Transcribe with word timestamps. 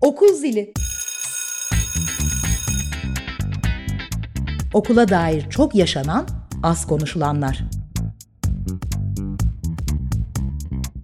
Okul 0.00 0.32
zili. 0.32 0.72
Okula 4.74 5.08
dair 5.08 5.50
çok 5.50 5.74
yaşanan, 5.74 6.26
az 6.62 6.86
konuşulanlar. 6.86 7.64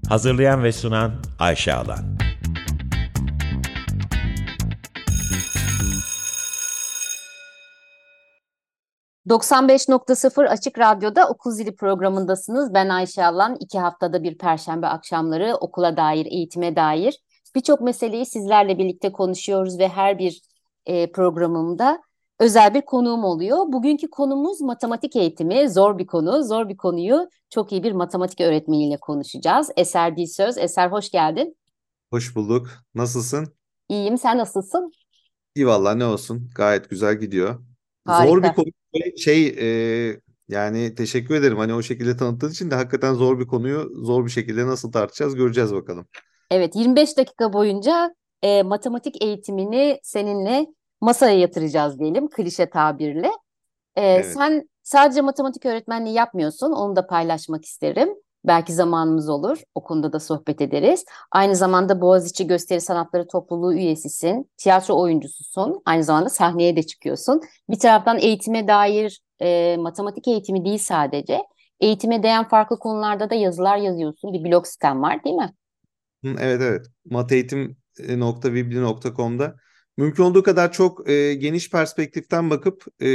Hazırlayan 0.09 0.62
ve 0.62 0.72
sunan 0.72 1.12
Ayşe 1.38 1.75
Alan. 1.75 2.14
...95.0 9.29 10.48
Açık 10.48 10.79
Radyo'da 10.79 11.29
Okul 11.29 11.50
Zili 11.50 11.76
programındasınız. 11.76 12.74
Ben 12.74 12.88
Ayşe 12.88 13.24
Alan. 13.24 13.56
İki 13.61 13.79
haftada 13.79 14.22
bir 14.22 14.38
perşembe 14.38 14.86
akşamları 14.86 15.54
okula 15.54 15.96
dair, 15.96 16.26
eğitime 16.26 16.76
dair 16.76 17.18
birçok 17.55 17.80
meseleyi 17.80 18.27
sizlerle 18.27 18.78
birlikte 18.78 19.12
konuşuyoruz 19.12 19.78
ve 19.78 19.88
her 19.88 20.19
bir 20.19 20.42
e, 20.87 21.12
programımda 21.12 22.02
özel 22.41 22.74
bir 22.74 22.83
konuğum 22.83 23.24
oluyor. 23.24 23.59
Bugünkü 23.73 24.11
konumuz 24.11 24.61
matematik 24.61 25.16
eğitimi. 25.16 25.70
Zor 25.70 25.98
bir 25.98 26.06
konu. 26.06 26.45
Zor 26.45 26.69
bir 26.69 26.77
konuyu 26.77 27.28
çok 27.51 27.73
iyi 27.73 27.83
bir 27.83 27.92
matematik 27.92 28.41
öğretmeniyle 28.41 28.97
konuşacağız. 28.97 29.70
Eser 29.77 30.16
Dilsöz. 30.16 30.59
Eser 30.59 30.88
hoş 30.88 31.11
geldin. 31.11 31.56
Hoş 32.11 32.37
bulduk. 32.37 32.69
Nasılsın? 32.95 33.55
İyiyim. 33.89 34.19
Sen 34.19 34.39
nasılsın? 34.39 34.92
İyi 35.55 35.66
valla 35.66 35.95
ne 35.95 36.05
olsun. 36.05 36.50
Gayet 36.56 36.91
güzel 36.91 37.14
gidiyor. 37.20 37.64
Harika. 38.05 38.28
Zor 38.28 38.42
bir 38.42 38.52
konu. 38.52 38.66
Şey 39.16 39.47
e, 39.47 40.20
yani 40.48 40.95
teşekkür 40.95 41.34
ederim. 41.34 41.59
Hani 41.59 41.75
o 41.75 41.83
şekilde 41.83 42.16
tanıttığın 42.16 42.50
için 42.50 42.70
de 42.70 42.75
hakikaten 42.75 43.14
zor 43.14 43.39
bir 43.39 43.47
konuyu 43.47 43.91
zor 44.05 44.25
bir 44.25 44.30
şekilde 44.30 44.66
nasıl 44.66 44.92
tartışacağız 44.92 45.34
göreceğiz 45.34 45.75
bakalım. 45.75 46.06
Evet 46.51 46.77
25 46.77 47.16
dakika 47.19 47.53
boyunca 47.53 48.15
e, 48.43 48.62
matematik 48.62 49.23
eğitimini 49.23 50.01
seninle 50.03 50.67
masaya 51.01 51.39
yatıracağız 51.39 51.98
diyelim 51.98 52.28
klişe 52.28 52.70
tabirle. 52.70 53.31
E, 53.97 54.03
Evet. 54.03 54.27
Sen 54.27 54.69
sadece 54.83 55.20
matematik 55.20 55.67
öğretmenliği 55.67 56.14
yapmıyorsun 56.14 56.73
onu 56.73 56.97
da 56.97 57.06
paylaşmak 57.06 57.64
isterim. 57.64 58.09
Belki 58.45 58.73
zamanımız 58.73 59.28
olur 59.28 59.62
o 59.75 59.83
konuda 59.84 60.12
da 60.12 60.20
sohbet 60.20 60.61
ederiz. 60.61 61.05
Aynı 61.31 61.56
zamanda 61.56 62.01
Boğaziçi 62.01 62.47
Gösteri 62.47 62.81
Sanatları 62.81 63.29
Topluluğu 63.29 63.75
üyesisin, 63.75 64.51
tiyatro 64.56 65.01
oyuncususun, 65.01 65.83
aynı 65.86 66.05
zamanda 66.05 66.29
sahneye 66.29 66.77
de 66.77 66.83
çıkıyorsun. 66.83 67.41
Bir 67.70 67.79
taraftan 67.79 68.19
eğitime 68.19 68.69
dair 68.69 69.20
e, 69.41 69.77
matematik 69.77 70.29
eğitimi 70.29 70.64
değil 70.64 70.79
sadece, 70.79 71.42
eğitime 71.81 72.23
değen 72.23 72.48
farklı 72.48 72.79
konularda 72.79 73.31
da 73.31 73.34
yazılar 73.34 73.77
yazıyorsun. 73.77 74.33
Bir 74.33 74.45
blog 74.45 74.67
sitem 74.67 75.03
var 75.03 75.25
değil 75.25 75.36
mi? 75.36 75.55
Evet 76.25 76.61
evet. 76.62 76.86
mateeğitim.vibli.com'da 77.05 79.56
mümkün 79.97 80.22
olduğu 80.22 80.42
kadar 80.42 80.72
çok 80.72 81.11
e, 81.11 81.34
geniş 81.34 81.70
perspektiften 81.70 82.50
bakıp 82.50 82.84
e, 83.03 83.06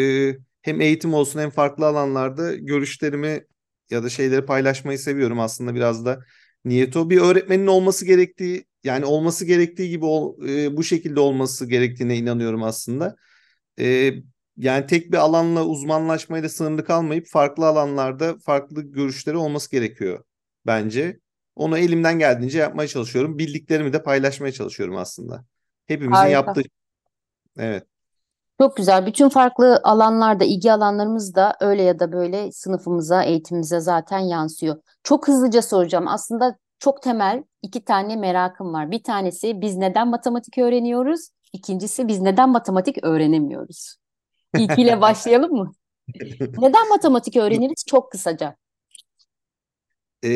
hem 0.61 0.81
eğitim 0.81 1.13
olsun 1.13 1.39
hem 1.39 1.49
farklı 1.49 1.85
alanlarda 1.85 2.55
görüşlerimi 2.55 3.45
ya 3.89 4.03
da 4.03 4.09
şeyleri 4.09 4.45
paylaşmayı 4.45 4.99
seviyorum 4.99 5.39
aslında 5.39 5.75
biraz 5.75 6.05
da 6.05 6.19
niyet 6.65 6.97
o. 6.97 7.09
Bir 7.09 7.17
öğretmenin 7.21 7.67
olması 7.67 8.05
gerektiği 8.05 8.65
yani 8.83 9.05
olması 9.05 9.45
gerektiği 9.45 9.89
gibi 9.89 10.05
ol- 10.05 10.47
e, 10.49 10.77
bu 10.77 10.83
şekilde 10.83 11.19
olması 11.19 11.65
gerektiğine 11.69 12.17
inanıyorum 12.17 12.63
aslında. 12.63 13.15
E, 13.80 14.13
yani 14.57 14.87
tek 14.87 15.11
bir 15.11 15.17
alanla 15.17 15.65
uzmanlaşmayla 15.65 16.49
sınırlı 16.49 16.85
kalmayıp 16.85 17.27
farklı 17.27 17.65
alanlarda 17.67 18.37
farklı 18.39 18.81
görüşleri 18.81 19.37
olması 19.37 19.71
gerekiyor 19.71 20.23
bence. 20.65 21.19
Onu 21.59 21.77
elimden 21.77 22.19
geldiğince 22.19 22.59
yapmaya 22.59 22.88
çalışıyorum. 22.88 23.38
Bildiklerimi 23.38 23.93
de 23.93 24.03
paylaşmaya 24.03 24.52
çalışıyorum 24.52 24.97
aslında. 24.97 25.45
Hepimizin 25.88 26.13
Harika. 26.13 26.31
yaptığı. 26.31 26.61
Evet. 27.57 27.85
Çok 28.61 28.77
güzel. 28.77 29.05
Bütün 29.05 29.29
farklı 29.29 29.81
alanlarda, 29.83 30.43
ilgi 30.43 30.71
alanlarımız 30.71 31.35
da 31.35 31.57
öyle 31.59 31.83
ya 31.83 31.99
da 31.99 32.11
böyle 32.11 32.52
sınıfımıza, 32.52 33.23
eğitimimize 33.23 33.80
zaten 33.80 34.20
yansıyor. 34.20 34.75
Çok 35.03 35.27
hızlıca 35.27 35.61
soracağım. 35.61 36.08
Aslında 36.08 36.58
çok 36.80 37.02
temel 37.02 37.43
iki 37.61 37.86
tane 37.86 38.15
merakım 38.15 38.73
var. 38.73 38.91
Bir 38.91 39.03
tanesi 39.03 39.61
biz 39.61 39.76
neden 39.76 40.08
matematik 40.08 40.58
öğreniyoruz? 40.58 41.30
İkincisi 41.53 42.08
biz 42.08 42.20
neden 42.20 42.49
matematik 42.49 43.03
öğrenemiyoruz? 43.03 43.95
İlkiyle 44.58 45.02
başlayalım 45.02 45.52
mı? 45.52 45.71
Neden 46.39 46.89
matematik 46.89 47.36
öğreniriz? 47.37 47.83
Çok 47.87 48.11
kısaca. 48.11 48.55
Ee, 50.23 50.30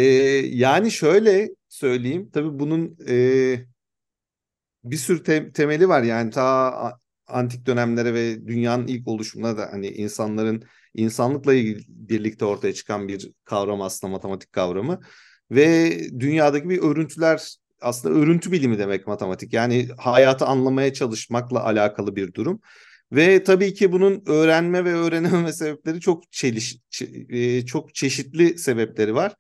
yani 0.52 0.92
şöyle 0.92 1.50
söyleyeyim. 1.70 2.30
Tabii 2.34 2.60
bunun 2.60 2.98
e, 3.10 3.66
bir 4.84 4.98
sürü 4.98 5.24
te- 5.24 5.52
temeli 5.52 5.90
var. 5.90 6.04
Yani 6.04 6.30
ta 6.32 6.74
antik 7.28 7.66
dönemlere 7.66 8.14
ve 8.14 8.48
dünyanın 8.48 8.88
ilk 8.88 9.08
oluşumuna 9.08 9.58
da 9.58 9.70
hani 9.72 9.88
insanların 9.88 10.64
insanlıkla 10.94 11.54
birlikte 11.88 12.46
ortaya 12.46 12.74
çıkan 12.74 13.08
bir 13.08 13.32
kavram 13.46 13.82
aslında 13.82 14.12
matematik 14.12 14.52
kavramı. 14.52 15.00
Ve 15.52 15.92
dünyadaki 16.20 16.70
bir 16.70 16.82
örüntüler 16.82 17.56
aslında 17.82 18.16
örüntü 18.20 18.52
bilimi 18.52 18.78
demek 18.80 19.08
matematik. 19.08 19.54
Yani 19.54 19.88
hayatı 19.98 20.46
anlamaya 20.46 20.94
çalışmakla 20.94 21.64
alakalı 21.64 22.16
bir 22.16 22.34
durum. 22.34 22.62
Ve 23.12 23.44
tabii 23.44 23.74
ki 23.74 23.92
bunun 23.92 24.24
öğrenme 24.28 24.86
ve 24.86 24.94
öğrenememe 24.94 25.54
sebepleri 25.54 26.00
çok 26.00 26.32
çeliş, 26.32 26.78
çe- 26.92 27.36
e, 27.58 27.66
çok 27.66 27.96
çeşitli 27.96 28.58
sebepleri 28.58 29.16
var. 29.16 29.34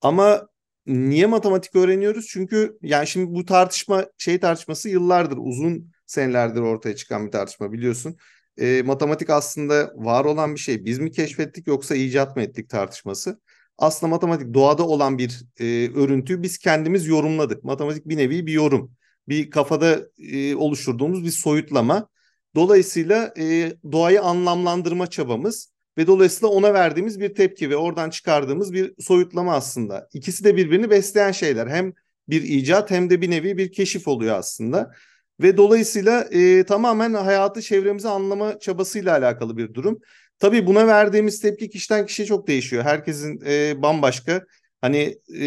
Ama 0.00 0.48
niye 0.86 1.26
matematik 1.26 1.76
öğreniyoruz? 1.76 2.26
Çünkü 2.28 2.78
yani 2.82 3.06
şimdi 3.06 3.34
bu 3.34 3.44
tartışma 3.44 4.06
şey 4.18 4.40
tartışması 4.40 4.88
yıllardır 4.88 5.36
uzun 5.40 5.92
senelerdir 6.06 6.60
ortaya 6.60 6.96
çıkan 6.96 7.26
bir 7.26 7.32
tartışma 7.32 7.72
biliyorsun. 7.72 8.16
E, 8.58 8.82
matematik 8.82 9.30
aslında 9.30 9.92
var 9.96 10.24
olan 10.24 10.54
bir 10.54 10.60
şey. 10.60 10.84
Biz 10.84 10.98
mi 10.98 11.10
keşfettik 11.10 11.66
yoksa 11.66 11.94
icat 11.94 12.36
mı 12.36 12.42
ettik 12.42 12.70
tartışması. 12.70 13.40
Aslında 13.78 14.10
matematik 14.10 14.54
doğada 14.54 14.86
olan 14.86 15.18
bir 15.18 15.42
e, 15.60 15.64
örüntüyü 15.94 16.42
biz 16.42 16.58
kendimiz 16.58 17.06
yorumladık. 17.06 17.64
Matematik 17.64 18.08
bir 18.08 18.16
nevi 18.16 18.46
bir 18.46 18.52
yorum. 18.52 18.92
Bir 19.28 19.50
kafada 19.50 20.00
e, 20.18 20.54
oluşturduğumuz 20.54 21.24
bir 21.24 21.30
soyutlama. 21.30 22.08
Dolayısıyla 22.54 23.34
e, 23.38 23.72
doğayı 23.92 24.22
anlamlandırma 24.22 25.06
çabamız 25.06 25.72
ve 26.00 26.06
dolayısıyla 26.06 26.48
ona 26.48 26.74
verdiğimiz 26.74 27.20
bir 27.20 27.34
tepki 27.34 27.70
ve 27.70 27.76
oradan 27.76 28.10
çıkardığımız 28.10 28.72
bir 28.72 28.92
soyutlama 28.98 29.54
aslında. 29.54 30.08
İkisi 30.14 30.44
de 30.44 30.56
birbirini 30.56 30.90
besleyen 30.90 31.32
şeyler. 31.32 31.66
Hem 31.66 31.92
bir 32.28 32.42
icat 32.42 32.90
hem 32.90 33.10
de 33.10 33.20
bir 33.20 33.30
nevi 33.30 33.56
bir 33.56 33.72
keşif 33.72 34.08
oluyor 34.08 34.36
aslında. 34.36 34.92
Ve 35.40 35.56
dolayısıyla 35.56 36.20
e, 36.30 36.64
tamamen 36.64 37.14
hayatı 37.14 37.62
çevremizi 37.62 38.08
anlama 38.08 38.58
çabasıyla 38.58 39.18
alakalı 39.18 39.56
bir 39.56 39.74
durum. 39.74 39.98
Tabii 40.38 40.66
buna 40.66 40.86
verdiğimiz 40.86 41.40
tepki 41.40 41.70
kişiden 41.70 42.06
kişiye 42.06 42.26
çok 42.26 42.48
değişiyor. 42.48 42.84
Herkesin 42.84 43.40
e, 43.46 43.82
bambaşka. 43.82 44.44
Hani 44.80 45.18
e, 45.40 45.46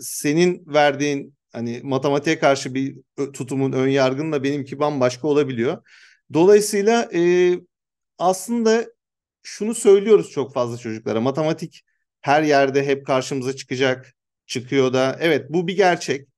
senin 0.00 0.66
verdiğin 0.66 1.34
hani 1.52 1.80
matematiğe 1.82 2.38
karşı 2.38 2.74
bir 2.74 2.96
tutumun, 3.32 3.72
ön 3.72 3.88
yargınla 3.88 4.42
benimki 4.42 4.78
bambaşka 4.78 5.28
olabiliyor. 5.28 5.82
Dolayısıyla 6.32 7.08
e, 7.14 7.52
aslında 8.18 8.93
şunu 9.44 9.74
söylüyoruz 9.74 10.30
çok 10.30 10.54
fazla 10.54 10.76
çocuklara. 10.78 11.20
Matematik 11.20 11.84
her 12.20 12.42
yerde 12.42 12.86
hep 12.86 13.06
karşımıza 13.06 13.56
çıkacak, 13.56 14.14
çıkıyor 14.46 14.92
da. 14.92 15.16
Evet 15.20 15.46
bu 15.50 15.66
bir 15.68 15.76
gerçek. 15.76 16.28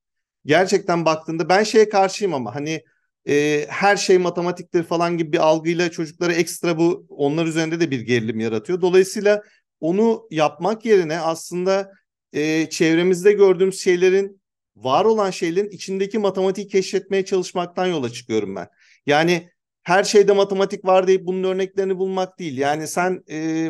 Gerçekten 0.44 1.05
baktığında 1.05 1.49
ben 1.49 1.62
şeye 1.62 1.89
karşıyım 1.89 2.34
ama 2.34 2.55
hani 2.55 2.83
e, 3.28 3.66
her 3.69 3.97
şey 3.97 4.19
matematiktir 4.19 4.83
falan 4.83 5.19
gibi 5.19 5.33
bir 5.33 5.39
algıyla 5.39 5.91
çocuklara 5.91 6.33
ekstra 6.33 6.78
bu 6.78 7.06
onlar 7.09 7.47
üzerinde 7.47 7.81
de 7.81 7.91
bir 7.91 8.00
gerilim 8.00 8.41
yaratıyor. 8.41 8.81
Dolayısıyla 8.81 9.43
onu 9.81 10.28
yapmak 10.31 10.84
yerine 10.84 11.21
aslında 11.21 11.91
e, 12.33 12.71
çevremizde 12.71 13.33
gördüğümüz 13.33 13.81
şeylerin 13.81 14.41
var 14.77 15.05
olan 15.05 15.31
şeylerin 15.31 15.71
içindeki 15.71 16.19
matematiği 16.19 16.69
keşfetmeye 16.69 17.25
çalışmaktan 17.25 17.86
yola 17.86 18.10
çıkıyorum 18.10 18.57
ben. 18.57 18.69
Yani 19.07 19.51
her 19.86 20.04
şeyde 20.04 20.33
matematik 20.33 20.84
var 20.84 21.06
deyip 21.06 21.27
bunun 21.27 21.44
örneklerini 21.44 21.98
bulmak 21.98 22.38
değil. 22.38 22.59
Yani 22.59 22.86
sen 22.86 23.24
e, 23.30 23.68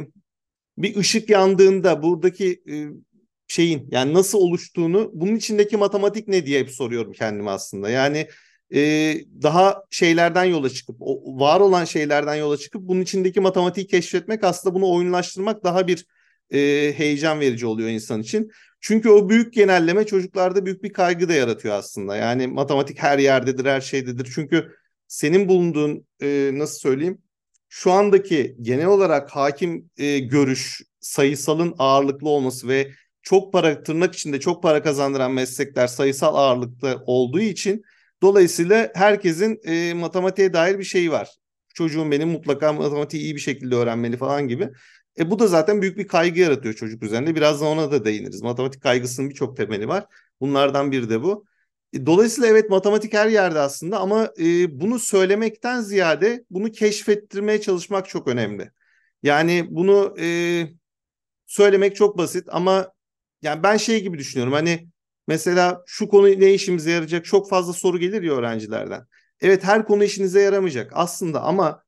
bir 0.78 0.96
ışık 0.96 1.30
yandığında 1.30 2.02
buradaki 2.02 2.62
e, 2.70 2.74
şeyin 3.48 3.88
yani 3.90 4.14
nasıl 4.14 4.38
oluştuğunu 4.38 5.10
bunun 5.14 5.36
içindeki 5.36 5.76
matematik 5.76 6.28
ne 6.28 6.46
diye 6.46 6.60
hep 6.60 6.70
soruyorum 6.70 7.12
kendime 7.12 7.50
aslında. 7.50 7.90
Yani 7.90 8.28
e, 8.74 9.14
daha 9.42 9.82
şeylerden 9.90 10.44
yola 10.44 10.70
çıkıp 10.70 10.96
o 11.00 11.38
var 11.40 11.60
olan 11.60 11.84
şeylerden 11.84 12.34
yola 12.34 12.56
çıkıp 12.56 12.82
bunun 12.82 13.00
içindeki 13.00 13.40
matematiği 13.40 13.86
keşfetmek 13.86 14.44
aslında 14.44 14.74
bunu 14.74 14.92
oyunlaştırmak 14.92 15.64
daha 15.64 15.86
bir 15.86 16.06
e, 16.50 16.58
heyecan 16.96 17.40
verici 17.40 17.66
oluyor 17.66 17.88
insan 17.88 18.20
için. 18.20 18.50
Çünkü 18.80 19.08
o 19.08 19.28
büyük 19.28 19.54
genelleme 19.54 20.06
çocuklarda 20.06 20.66
büyük 20.66 20.82
bir 20.82 20.92
kaygı 20.92 21.28
da 21.28 21.34
yaratıyor 21.34 21.74
aslında. 21.74 22.16
Yani 22.16 22.46
matematik 22.46 22.98
her 23.02 23.18
yerdedir, 23.18 23.64
her 23.64 23.80
şeydedir. 23.80 24.32
Çünkü 24.34 24.72
senin 25.08 25.49
bulunduğun 25.49 26.06
e, 26.23 26.50
nasıl 26.55 26.79
söyleyeyim 26.79 27.19
şu 27.69 27.93
andaki 27.93 28.56
genel 28.62 28.87
olarak 28.87 29.31
hakim 29.31 29.91
e, 29.99 30.19
görüş 30.19 30.82
sayısalın 31.00 31.75
ağırlıklı 31.79 32.29
olması 32.29 32.69
ve 32.69 32.91
çok 33.23 33.53
para 33.53 33.82
tırnak 33.82 34.14
içinde 34.14 34.41
çok 34.41 34.62
para 34.62 34.82
kazandıran 34.82 35.32
meslekler 35.32 35.87
sayısal 35.87 36.35
ağırlıklı 36.35 37.03
olduğu 37.06 37.41
için 37.41 37.85
Dolayısıyla 38.23 38.91
herkesin 38.94 39.61
e, 39.64 39.94
matematiğe 39.94 40.53
dair 40.53 40.79
bir 40.79 40.85
şeyi 40.85 41.12
var. 41.12 41.31
Çocuğum 41.75 42.11
benim 42.11 42.29
mutlaka 42.29 42.73
matematiği 42.73 43.23
iyi 43.23 43.35
bir 43.35 43.41
şekilde 43.41 43.75
öğrenmeli 43.75 44.17
falan 44.17 44.49
gibi. 44.49 44.70
E 45.19 45.31
bu 45.31 45.38
da 45.38 45.47
zaten 45.47 45.82
büyük 45.82 45.99
bir 45.99 46.09
kaygı 46.09 46.41
yaratıyor 46.41 46.75
çocuk 46.75 47.02
üzerinde. 47.02 47.35
Birazdan 47.35 47.69
ona 47.69 47.91
da 47.91 48.05
değiniriz. 48.05 48.43
Matematik 48.43 48.82
kaygısının 48.82 49.31
birçok 49.31 49.56
temeli 49.56 49.88
var. 49.88 50.06
Bunlardan 50.41 50.93
biri 50.93 51.11
de 51.11 51.23
bu. 51.23 51.44
Dolayısıyla 52.06 52.48
evet 52.48 52.70
matematik 52.70 53.14
her 53.14 53.28
yerde 53.28 53.58
aslında 53.58 54.00
ama 54.00 54.31
e, 54.38 54.81
bunu 54.81 54.98
söylemekten 54.98 55.81
ziyade 55.81 56.44
bunu 56.50 56.72
keşfettirmeye 56.72 57.60
çalışmak 57.60 58.08
çok 58.08 58.28
önemli. 58.28 58.70
Yani 59.22 59.66
bunu 59.70 60.14
e, 60.20 60.26
söylemek 61.46 61.96
çok 61.96 62.19
basit 62.19 62.48
ama 62.50 62.93
yani 63.43 63.62
ben 63.62 63.76
şey 63.76 64.02
gibi 64.02 64.19
düşünüyorum 64.19 64.52
hani 64.52 64.88
mesela 65.28 65.82
şu 65.87 66.08
konu 66.08 66.26
ne 66.26 66.54
işimize 66.54 66.90
yarayacak 66.90 67.25
çok 67.25 67.48
fazla 67.50 67.72
soru 67.72 67.99
gelir 67.99 68.22
ya 68.22 68.32
öğrencilerden. 68.32 69.06
Evet 69.40 69.64
her 69.64 69.87
konu 69.87 70.04
işinize 70.04 70.40
yaramayacak 70.40 70.90
aslında 70.94 71.42
ama 71.42 71.82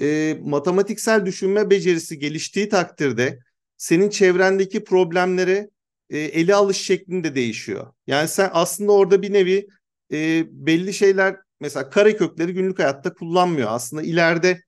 e, 0.00 0.38
matematiksel 0.42 1.26
düşünme 1.26 1.70
becerisi 1.70 2.18
geliştiği 2.18 2.68
takdirde 2.68 3.38
senin 3.76 4.10
çevrendeki 4.10 4.84
problemleri 4.84 5.70
e, 6.12 6.18
ele 6.18 6.54
alış 6.54 6.76
şeklinde 6.76 7.30
de 7.30 7.34
değişiyor. 7.34 7.92
Yani 8.06 8.28
sen 8.28 8.50
aslında 8.52 8.92
orada 8.92 9.22
bir 9.22 9.32
nevi 9.32 9.66
e, 10.12 10.44
belli 10.50 10.94
şeyler 10.94 11.36
mesela 11.60 11.90
karekökleri 11.90 12.54
günlük 12.54 12.78
hayatta 12.78 13.14
kullanmıyor. 13.14 13.68
Aslında 13.70 14.02
ileride 14.02 14.62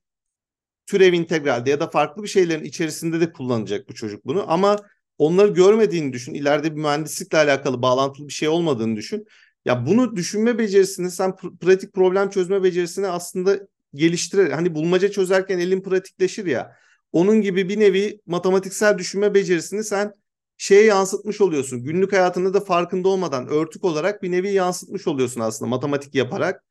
türev 0.87 1.13
integralde 1.13 1.71
ya 1.71 1.81
da 1.81 1.91
farklı 1.91 2.23
bir 2.23 2.29
şeylerin 2.29 2.65
içerisinde 2.65 3.21
de 3.21 3.33
kullanacak 3.33 3.89
bu 3.89 3.95
çocuk 3.95 4.25
bunu. 4.27 4.45
Ama 4.53 4.77
onları 5.19 5.49
görmediğini 5.49 6.13
düşün. 6.13 6.35
İleride 6.35 6.77
bir 6.77 6.81
mühendislikle 6.81 7.39
alakalı 7.39 7.83
bağlantılı 7.83 8.29
bir 8.29 8.33
şey 8.33 8.49
olmadığını 8.49 8.97
düşün. 8.97 9.27
Ya 9.65 9.87
bunu 9.87 10.17
düşünme 10.17 10.59
becerisini 10.59 11.11
sen 11.11 11.37
pratik 11.37 11.93
problem 11.93 12.31
çözme 12.31 12.63
becerisini 12.63 13.09
aslında 13.09 13.59
geliştirir. 13.95 14.51
Hani 14.51 14.75
bulmaca 14.75 15.11
çözerken 15.11 15.59
elin 15.59 15.83
pratikleşir 15.83 16.47
ya. 16.47 16.77
Onun 17.13 17.41
gibi 17.41 17.69
bir 17.69 17.81
nevi 17.81 18.21
matematiksel 18.27 18.99
düşünme 18.99 19.35
becerisini 19.35 19.85
sen 19.85 20.13
şeye 20.57 20.85
yansıtmış 20.85 21.41
oluyorsun. 21.41 21.85
Günlük 21.85 22.13
hayatında 22.13 22.55
da 22.55 22.61
farkında 22.61 23.09
olmadan 23.09 23.49
örtük 23.49 23.85
olarak 23.85 24.23
bir 24.23 24.31
nevi 24.31 24.53
yansıtmış 24.53 25.07
oluyorsun 25.07 25.41
aslında 25.41 25.69
matematik 25.69 26.15
yaparak. 26.15 26.65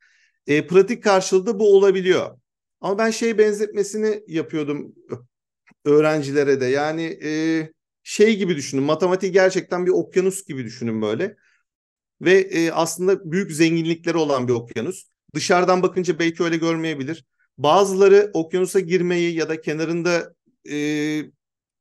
E, 0.46 0.66
pratik 0.66 1.04
karşılığı 1.04 1.46
da 1.46 1.58
bu 1.60 1.76
olabiliyor. 1.76 2.38
Ama 2.80 2.98
ben 2.98 3.10
şey 3.10 3.38
benzetmesini 3.38 4.22
yapıyordum 4.26 4.94
öğrencilere 5.84 6.60
de. 6.60 6.66
Yani 6.66 7.18
e, 7.24 7.30
şey 8.02 8.36
gibi 8.36 8.56
düşünün. 8.56 8.82
Matematiği 8.82 9.32
gerçekten 9.32 9.86
bir 9.86 9.90
okyanus 9.90 10.44
gibi 10.44 10.64
düşünün 10.64 11.02
böyle. 11.02 11.36
Ve 12.20 12.32
e, 12.32 12.70
aslında 12.70 13.32
büyük 13.32 13.52
zenginlikleri 13.52 14.16
olan 14.16 14.48
bir 14.48 14.52
okyanus. 14.52 15.08
Dışarıdan 15.34 15.82
bakınca 15.82 16.18
belki 16.18 16.42
öyle 16.42 16.56
görmeyebilir. 16.56 17.24
Bazıları 17.58 18.30
okyanusa 18.34 18.80
girmeyi 18.80 19.34
ya 19.34 19.48
da 19.48 19.60
kenarında 19.60 20.34
e, 20.70 20.76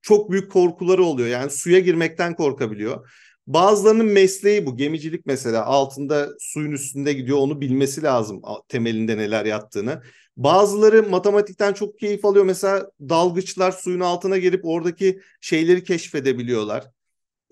çok 0.04 0.32
büyük 0.32 0.52
korkuları 0.52 1.04
oluyor. 1.04 1.28
Yani 1.28 1.50
suya 1.50 1.80
girmekten 1.80 2.36
korkabiliyor. 2.36 3.10
Bazılarının 3.48 4.06
mesleği 4.06 4.66
bu. 4.66 4.78
Gemicilik 4.78 5.26
mesela 5.26 5.66
altında 5.66 6.30
suyun 6.40 6.72
üstünde 6.72 7.14
gidiyor. 7.14 7.38
Onu 7.38 7.62
bilmesi 7.62 8.04
lazım 8.04 8.42
temelinde 8.68 9.18
neler 9.18 9.46
yattığını. 9.46 10.02
Bazıları 10.38 11.10
matematikten 11.10 11.74
çok 11.74 12.00
keyif 12.00 12.26
alıyor. 12.26 12.46
Mesela 12.46 12.90
dalgıçlar 13.02 13.72
suyun 13.72 14.00
altına 14.00 14.38
gelip 14.38 14.66
oradaki 14.66 15.20
şeyleri 15.42 15.84
keşfedebiliyorlar. 15.84 16.86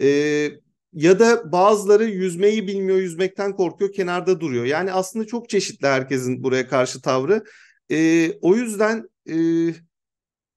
Ee, 0.01 0.49
ya 0.93 1.19
da 1.19 1.51
bazıları 1.51 2.05
yüzmeyi 2.05 2.67
bilmiyor, 2.67 2.97
yüzmekten 2.97 3.55
korkuyor, 3.55 3.93
kenarda 3.93 4.39
duruyor. 4.39 4.65
Yani 4.65 4.93
aslında 4.93 5.25
çok 5.27 5.49
çeşitli 5.49 5.87
herkesin 5.87 6.43
buraya 6.43 6.67
karşı 6.67 7.01
tavrı. 7.01 7.43
Ee, 7.91 8.31
o 8.41 8.55
yüzden 8.55 9.09
e, 9.29 9.35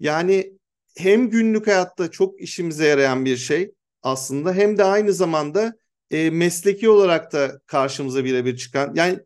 yani 0.00 0.58
hem 0.96 1.31
günlük 1.31 1.67
hayatta 1.67 2.11
çok 2.11 2.41
işimize 2.41 2.87
yarayan 2.87 3.25
bir 3.25 3.37
şey 3.37 3.75
aslında 4.02 4.52
hem 4.52 4.79
de 4.79 4.85
aynı 4.85 5.12
zamanda 5.12 5.75
e, 6.11 6.31
mesleki 6.31 6.88
olarak 6.88 7.32
da 7.32 7.61
karşımıza 7.67 8.25
birebir 8.25 8.56
çıkan 8.56 8.93
yani 8.94 9.19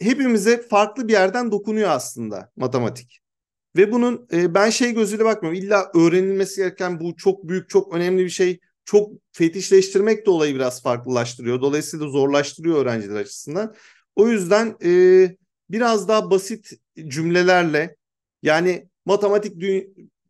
hepimize 0.00 0.62
farklı 0.62 1.08
bir 1.08 1.12
yerden 1.12 1.52
dokunuyor 1.52 1.90
aslında 1.90 2.52
matematik. 2.56 3.22
Ve 3.76 3.92
bunun 3.92 4.26
e, 4.32 4.54
ben 4.54 4.70
şey 4.70 4.94
gözüyle 4.94 5.24
bakmıyorum. 5.24 5.62
İlla 5.62 5.90
öğrenilmesi 5.94 6.56
gereken 6.56 7.00
bu 7.00 7.16
çok 7.16 7.48
büyük, 7.48 7.68
çok 7.68 7.94
önemli 7.94 8.24
bir 8.24 8.30
şey. 8.30 8.60
Çok 8.84 9.12
fetişleştirmek 9.32 10.26
de 10.26 10.30
olayı 10.30 10.54
biraz 10.54 10.82
farklılaştırıyor. 10.82 11.60
Dolayısıyla 11.60 12.08
zorlaştırıyor 12.08 12.82
öğrenciler 12.82 13.14
açısından. 13.14 13.74
O 14.16 14.28
yüzden 14.28 14.76
e, 14.84 14.90
biraz 15.70 16.08
daha 16.08 16.30
basit 16.30 16.70
cümlelerle 17.06 17.96
yani 18.42 18.88
matematik 19.04 19.60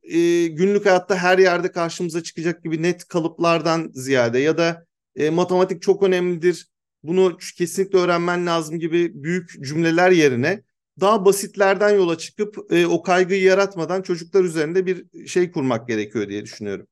e, 0.02 0.46
günlük 0.46 0.86
hayatta 0.86 1.16
her 1.16 1.38
yerde 1.38 1.72
karşımıza 1.72 2.22
çıkacak 2.22 2.64
gibi 2.64 2.82
net 2.82 3.08
kalıplardan 3.08 3.90
ziyade 3.94 4.38
ya 4.38 4.58
da 4.58 4.86
e, 5.16 5.30
matematik 5.30 5.82
çok 5.82 6.02
önemlidir, 6.02 6.68
bunu 7.02 7.36
kesinlikle 7.58 7.98
öğrenmen 7.98 8.46
lazım 8.46 8.78
gibi 8.78 9.22
büyük 9.22 9.64
cümleler 9.64 10.10
yerine 10.10 10.62
daha 11.00 11.24
basitlerden 11.24 11.90
yola 11.90 12.18
çıkıp 12.18 12.56
e, 12.70 12.86
o 12.86 13.02
kaygıyı 13.02 13.42
yaratmadan 13.42 14.02
çocuklar 14.02 14.44
üzerinde 14.44 14.86
bir 14.86 15.26
şey 15.26 15.52
kurmak 15.52 15.88
gerekiyor 15.88 16.28
diye 16.28 16.42
düşünüyorum. 16.42 16.86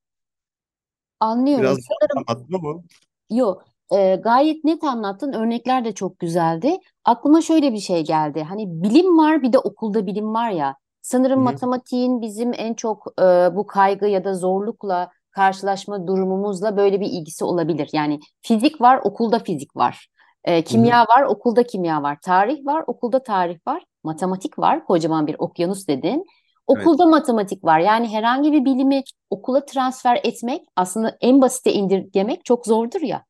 Anlıyorum. 1.21 1.63
Biraz 1.63 1.79
Sanırım... 1.79 2.25
anlattın 2.29 2.63
mı? 2.63 2.83
Yok, 3.31 3.65
e, 3.93 4.17
gayet 4.17 4.65
net 4.65 4.85
anlattın. 4.85 5.33
Örnekler 5.33 5.85
de 5.85 5.93
çok 5.95 6.19
güzeldi. 6.19 6.79
Aklıma 7.05 7.43
şöyle 7.43 7.73
bir 7.73 7.79
şey 7.79 8.05
geldi. 8.05 8.43
Hani 8.43 8.83
bilim 8.83 9.19
var, 9.19 9.43
bir 9.43 9.53
de 9.53 9.59
okulda 9.59 10.07
bilim 10.07 10.35
var 10.35 10.51
ya. 10.51 10.77
Sanırım 11.03 11.37
Hı-hı. 11.37 11.45
matematiğin 11.45 12.23
bizim 12.23 12.53
en 12.55 12.75
çok 12.75 13.07
e, 13.21 13.23
bu 13.57 13.67
kaygı 13.67 14.07
ya 14.07 14.25
da 14.25 14.35
zorlukla 14.35 15.11
karşılaşma 15.31 16.07
durumumuzla 16.07 16.77
böyle 16.77 17.01
bir 17.01 17.07
ilgisi 17.07 17.45
olabilir. 17.45 17.91
Yani 17.93 18.21
fizik 18.41 18.81
var, 18.81 19.01
okulda 19.05 19.39
fizik 19.39 19.77
var. 19.77 20.09
E, 20.45 20.65
kimya 20.65 20.99
Hı-hı. 20.99 21.09
var, 21.09 21.23
okulda 21.23 21.63
kimya 21.63 22.03
var. 22.03 22.19
Tarih 22.23 22.67
var, 22.67 22.85
okulda 22.87 23.23
tarih 23.23 23.59
var. 23.67 23.85
Matematik 24.05 24.59
var, 24.59 24.87
kocaman 24.87 25.27
bir 25.27 25.37
okyanus 25.39 25.89
dedin. 25.89 26.27
Okulda 26.67 27.03
evet. 27.03 27.11
matematik 27.11 27.65
var. 27.65 27.79
Yani 27.79 28.09
herhangi 28.09 28.53
bir 28.53 28.65
bilimi 28.65 29.03
okula 29.31 29.65
transfer 29.65 30.21
etmek 30.25 30.63
aslında 30.77 31.17
en 31.21 31.43
basite 31.43 31.73
indirgemek 31.73 32.45
çok 32.45 32.67
zordur 32.67 33.01
ya. 33.01 33.25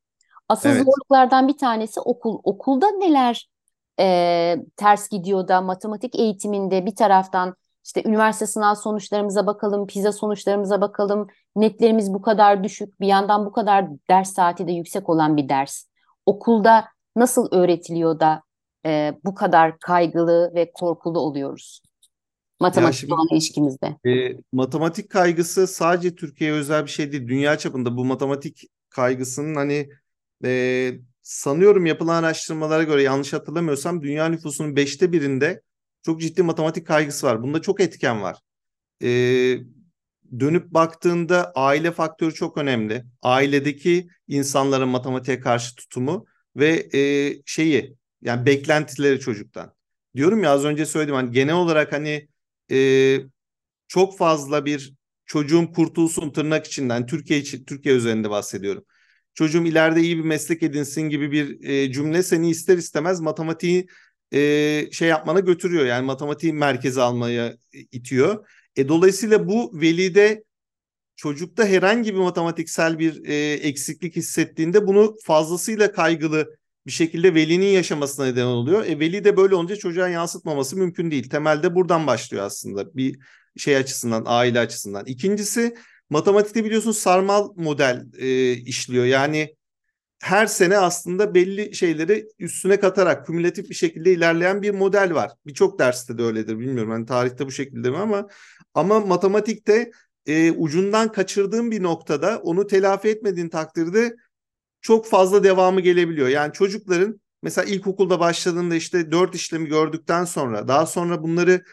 Asıl 0.49 0.69
evet. 0.69 0.83
zorluklardan 0.85 1.47
bir 1.47 1.57
tanesi 1.57 1.99
okul. 1.99 2.39
Okulda 2.43 2.87
neler 2.89 3.49
e, 3.99 4.57
ters 4.77 5.09
gidiyor 5.09 5.47
da 5.47 5.61
matematik 5.61 6.15
eğitiminde 6.15 6.85
bir 6.85 6.95
taraftan 6.95 7.55
işte 7.85 8.03
üniversite 8.05 8.47
sınav 8.47 8.75
sonuçlarımıza 8.75 9.47
bakalım, 9.47 9.87
PISA 9.87 10.11
sonuçlarımıza 10.11 10.81
bakalım. 10.81 11.27
Netlerimiz 11.55 12.13
bu 12.13 12.21
kadar 12.21 12.63
düşük, 12.63 13.01
bir 13.01 13.07
yandan 13.07 13.45
bu 13.45 13.51
kadar 13.51 13.85
ders 14.09 14.33
saati 14.33 14.67
de 14.67 14.71
yüksek 14.71 15.09
olan 15.09 15.37
bir 15.37 15.49
ders. 15.49 15.85
Okulda 16.25 16.85
nasıl 17.15 17.47
öğretiliyor 17.51 18.19
da 18.19 18.43
e, 18.85 19.13
bu 19.25 19.35
kadar 19.35 19.79
kaygılı 19.79 20.51
ve 20.55 20.71
korkulu 20.73 21.19
oluyoruz? 21.19 21.81
Matematik 22.59 23.13
olan 23.13 23.27
ilişkimizde. 23.31 23.97
E, 24.05 24.37
matematik 24.51 25.09
kaygısı 25.09 25.67
sadece 25.67 26.15
Türkiye'ye 26.15 26.55
özel 26.55 26.85
bir 26.85 26.89
şey 26.89 27.11
değil. 27.11 27.27
Dünya 27.27 27.57
çapında 27.57 27.97
bu 27.97 28.05
matematik 28.05 28.63
kaygısının 28.89 29.55
hani 29.55 29.89
e, 30.45 30.91
sanıyorum 31.21 31.85
yapılan 31.85 32.23
araştırmalara 32.23 32.83
göre 32.83 33.03
yanlış 33.03 33.33
hatırlamıyorsam 33.33 34.01
dünya 34.01 34.29
nüfusunun 34.29 34.75
beşte 34.75 35.11
birinde 35.11 35.61
çok 36.03 36.21
ciddi 36.21 36.43
matematik 36.43 36.87
kaygısı 36.87 37.27
var. 37.27 37.43
Bunda 37.43 37.61
çok 37.61 37.81
etken 37.81 38.21
var. 38.21 38.37
Ee, 39.03 39.57
dönüp 40.39 40.71
baktığında 40.71 41.51
aile 41.55 41.91
faktörü 41.91 42.33
çok 42.33 42.57
önemli. 42.57 43.03
Ailedeki 43.21 44.07
insanların 44.27 44.89
matematiğe 44.89 45.39
karşı 45.39 45.75
tutumu 45.75 46.25
ve 46.55 46.89
e, 46.93 47.33
şeyi 47.45 47.95
yani 48.21 48.45
beklentileri 48.45 49.19
çocuktan. 49.19 49.73
Diyorum 50.15 50.43
ya 50.43 50.51
az 50.51 50.65
önce 50.65 50.85
söyledim 50.85 51.15
hani 51.15 51.31
genel 51.31 51.55
olarak 51.55 51.93
hani 51.93 52.27
e, 52.71 53.19
çok 53.87 54.17
fazla 54.17 54.65
bir 54.65 54.93
çocuğum 55.25 55.71
kurtulsun 55.75 56.29
tırnak 56.31 56.67
içinden 56.67 57.05
Türkiye 57.05 57.39
için 57.39 57.65
Türkiye 57.65 57.95
üzerinde 57.95 58.29
bahsediyorum. 58.29 58.85
Çocuğum 59.33 59.65
ileride 59.65 60.01
iyi 60.01 60.17
bir 60.17 60.23
meslek 60.23 60.63
edinsin 60.63 61.01
gibi 61.01 61.31
bir 61.31 61.69
e, 61.69 61.91
cümle 61.91 62.23
seni 62.23 62.49
ister 62.49 62.77
istemez 62.77 63.19
matematiği 63.19 63.87
e, 64.33 64.89
şey 64.91 65.09
yapmana 65.09 65.39
götürüyor. 65.39 65.85
Yani 65.85 66.05
matematiği 66.05 66.53
merkeze 66.53 67.01
almaya 67.01 67.55
itiyor. 67.91 68.47
E, 68.75 68.87
dolayısıyla 68.87 69.47
bu 69.47 69.81
velide 69.81 70.43
çocukta 71.15 71.65
herhangi 71.65 72.13
bir 72.13 72.19
matematiksel 72.19 72.99
bir 72.99 73.25
e, 73.25 73.53
eksiklik 73.53 74.15
hissettiğinde 74.15 74.87
bunu 74.87 75.15
fazlasıyla 75.23 75.91
kaygılı 75.91 76.55
bir 76.85 76.91
şekilde 76.91 77.35
velinin 77.35 77.65
yaşamasına 77.65 78.25
neden 78.25 78.45
oluyor. 78.45 78.85
E, 78.85 78.99
veli 78.99 79.23
de 79.23 79.37
böyle 79.37 79.55
olunca 79.55 79.75
çocuğa 79.75 80.09
yansıtmaması 80.09 80.77
mümkün 80.77 81.11
değil. 81.11 81.29
Temelde 81.29 81.75
buradan 81.75 82.07
başlıyor 82.07 82.45
aslında 82.45 82.95
bir 82.95 83.19
şey 83.57 83.77
açısından, 83.77 84.23
aile 84.25 84.59
açısından. 84.59 85.05
İkincisi 85.05 85.75
matematikte 86.09 86.65
biliyorsun 86.65 86.91
sarmal 86.91 87.49
model 87.55 88.05
e, 88.17 88.51
işliyor. 88.51 89.05
Yani 89.05 89.55
her 90.21 90.45
sene 90.45 90.77
aslında 90.77 91.35
belli 91.35 91.75
şeyleri 91.75 92.27
üstüne 92.39 92.79
katarak 92.79 93.25
kümülatif 93.25 93.69
bir 93.69 93.75
şekilde 93.75 94.13
ilerleyen 94.13 94.61
bir 94.61 94.71
model 94.71 95.13
var. 95.13 95.31
Birçok 95.45 95.79
derste 95.79 96.17
de 96.17 96.23
öyledir 96.23 96.59
bilmiyorum. 96.59 96.91
Hani 96.91 97.05
tarihte 97.05 97.45
bu 97.45 97.51
şekilde 97.51 97.89
mi 97.89 97.97
ama 97.97 98.27
ama 98.73 98.99
matematikte 98.99 99.91
e, 100.25 100.51
ucundan 100.51 101.11
kaçırdığın 101.11 101.71
bir 101.71 101.83
noktada 101.83 102.39
onu 102.43 102.67
telafi 102.67 103.07
etmediğin 103.07 103.49
takdirde 103.49 104.15
çok 104.81 105.07
fazla 105.07 105.43
devamı 105.43 105.81
gelebiliyor. 105.81 106.27
Yani 106.27 106.53
çocukların 106.53 107.21
mesela 107.43 107.65
ilkokulda 107.65 108.19
başladığında 108.19 108.75
işte 108.75 109.11
dört 109.11 109.35
işlemi 109.35 109.69
gördükten 109.69 110.25
sonra 110.25 110.67
daha 110.67 110.85
sonra 110.85 111.23
bunları 111.23 111.63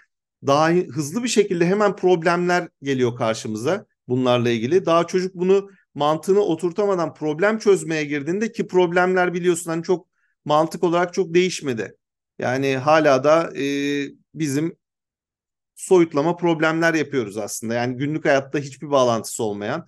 daha 0.46 0.70
hızlı 0.70 1.22
bir 1.22 1.28
şekilde 1.28 1.66
hemen 1.66 1.96
problemler 1.96 2.68
geliyor 2.82 3.16
karşımıza 3.16 3.86
bunlarla 4.08 4.50
ilgili. 4.50 4.86
Daha 4.86 5.06
çocuk 5.06 5.34
bunu 5.34 5.70
mantığını 5.98 6.40
oturtamadan 6.40 7.14
problem 7.14 7.58
çözmeye 7.58 8.04
girdiğinde 8.04 8.52
ki 8.52 8.66
problemler 8.66 9.34
biliyorsun 9.34 9.70
hani 9.70 9.82
çok 9.82 10.08
mantık 10.44 10.84
olarak 10.84 11.14
çok 11.14 11.34
değişmedi. 11.34 11.96
Yani 12.38 12.76
hala 12.76 13.24
da 13.24 13.58
e, 13.58 13.64
bizim 14.34 14.76
soyutlama 15.74 16.36
problemler 16.36 16.94
yapıyoruz 16.94 17.36
aslında. 17.36 17.74
Yani 17.74 17.96
günlük 17.96 18.24
hayatta 18.24 18.58
hiçbir 18.58 18.90
bağlantısı 18.90 19.42
olmayan 19.44 19.86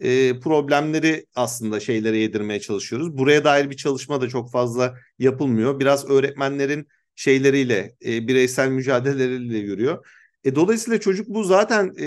e, 0.00 0.40
problemleri 0.40 1.26
aslında 1.34 1.80
şeylere 1.80 2.18
yedirmeye 2.18 2.60
çalışıyoruz. 2.60 3.18
Buraya 3.18 3.44
dair 3.44 3.70
bir 3.70 3.76
çalışma 3.76 4.20
da 4.20 4.28
çok 4.28 4.50
fazla 4.52 4.94
yapılmıyor. 5.18 5.80
Biraz 5.80 6.10
öğretmenlerin 6.10 6.88
şeyleriyle, 7.14 7.96
e, 8.04 8.28
bireysel 8.28 8.68
mücadeleleriyle 8.68 9.58
yürüyor. 9.58 10.06
E, 10.44 10.54
dolayısıyla 10.54 11.00
çocuk 11.00 11.28
bu 11.28 11.44
zaten 11.44 11.94
e, 12.00 12.06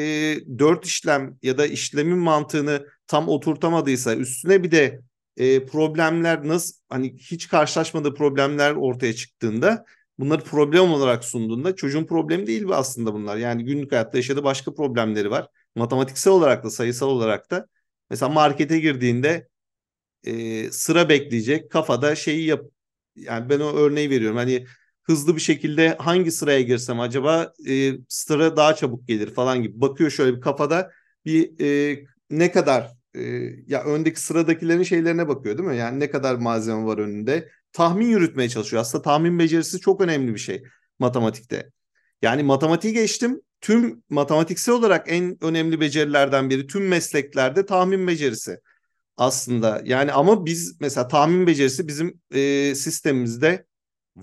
dört 0.60 0.86
işlem 0.86 1.38
ya 1.44 1.58
da 1.58 1.66
işlemin 1.66 2.18
mantığını 2.18 2.88
tam 3.08 3.30
oturtamadıysa 3.30 4.16
üstüne 4.16 4.64
bir 4.64 4.72
de 4.72 5.02
e, 5.38 5.66
problemler 5.66 6.48
nasıl 6.48 6.74
hani 6.90 7.18
hiç 7.18 7.48
karşılaşmadığı 7.48 8.14
problemler 8.14 8.72
ortaya 8.76 9.14
çıktığında 9.14 9.86
bunları 10.20 10.44
problem 10.44 10.92
olarak 10.92 11.26
sunduğunda 11.26 11.76
çocuğun 11.76 12.06
problemi 12.06 12.48
değil 12.48 12.64
bu 12.68 12.76
aslında 12.76 13.14
bunlar. 13.14 13.38
Yani 13.38 13.66
günlük 13.66 13.92
hayatta 13.92 14.18
yaşadığı 14.18 14.44
başka 14.44 14.74
problemleri 14.74 15.32
var. 15.32 15.48
Matematiksel 15.76 16.34
olarak 16.34 16.64
da 16.64 16.70
sayısal 16.70 17.08
olarak 17.08 17.52
da. 17.52 17.68
Mesela 18.10 18.30
markete 18.30 18.80
girdiğinde 18.80 19.48
e, 20.24 20.72
sıra 20.72 21.10
bekleyecek 21.10 21.72
kafada 21.72 22.16
şeyi 22.16 22.46
yap. 22.46 22.66
Yani 23.16 23.50
ben 23.50 23.60
o 23.60 23.74
örneği 23.76 24.10
veriyorum. 24.10 24.38
Hani 24.38 24.66
hızlı 25.04 25.36
bir 25.36 25.42
şekilde 25.42 25.96
hangi 26.00 26.32
sıraya 26.32 26.62
girsem 26.62 27.00
acaba 27.00 27.54
e, 27.70 27.94
sıra 28.08 28.58
daha 28.58 28.76
çabuk 28.76 29.08
gelir 29.08 29.34
falan 29.34 29.62
gibi. 29.64 29.82
Bakıyor 29.82 30.12
şöyle 30.12 30.36
bir 30.36 30.42
kafada 30.42 30.92
bir 31.26 31.60
e, 31.60 32.00
ne 32.30 32.52
kadar 32.52 32.92
e, 33.16 33.22
ya 33.68 33.84
öndeki 33.84 34.22
sıradakilerin 34.22 34.84
şeylerine 34.84 35.28
bakıyor 35.28 35.58
değil 35.58 35.70
mi? 35.70 35.78
Yani 35.78 36.00
ne 36.00 36.10
kadar 36.12 36.36
malzeme 36.36 36.86
var 36.86 36.98
önünde. 36.98 37.50
Tahmin 37.74 38.06
yürütmeye 38.06 38.50
çalışıyor. 38.50 38.82
Aslında 38.82 39.02
tahmin 39.02 39.40
becerisi 39.40 39.80
çok 39.80 40.02
önemli 40.02 40.34
bir 40.34 40.40
şey 40.40 40.64
matematikte. 41.00 41.72
Yani 42.22 42.44
matematiği 42.44 42.94
geçtim. 42.94 43.42
Tüm 43.62 44.04
matematiksel 44.10 44.76
olarak 44.76 45.06
en 45.12 45.38
önemli 45.44 45.80
becerilerden 45.80 46.50
biri 46.50 46.68
tüm 46.68 46.88
mesleklerde 46.88 47.66
tahmin 47.66 48.08
becerisi 48.08 48.58
aslında. 49.18 49.82
Yani 49.86 50.12
ama 50.12 50.46
biz 50.46 50.78
mesela 50.80 51.08
tahmin 51.08 51.48
becerisi 51.48 51.88
bizim 51.88 52.22
e, 52.34 52.76
sistemimizde 52.76 53.66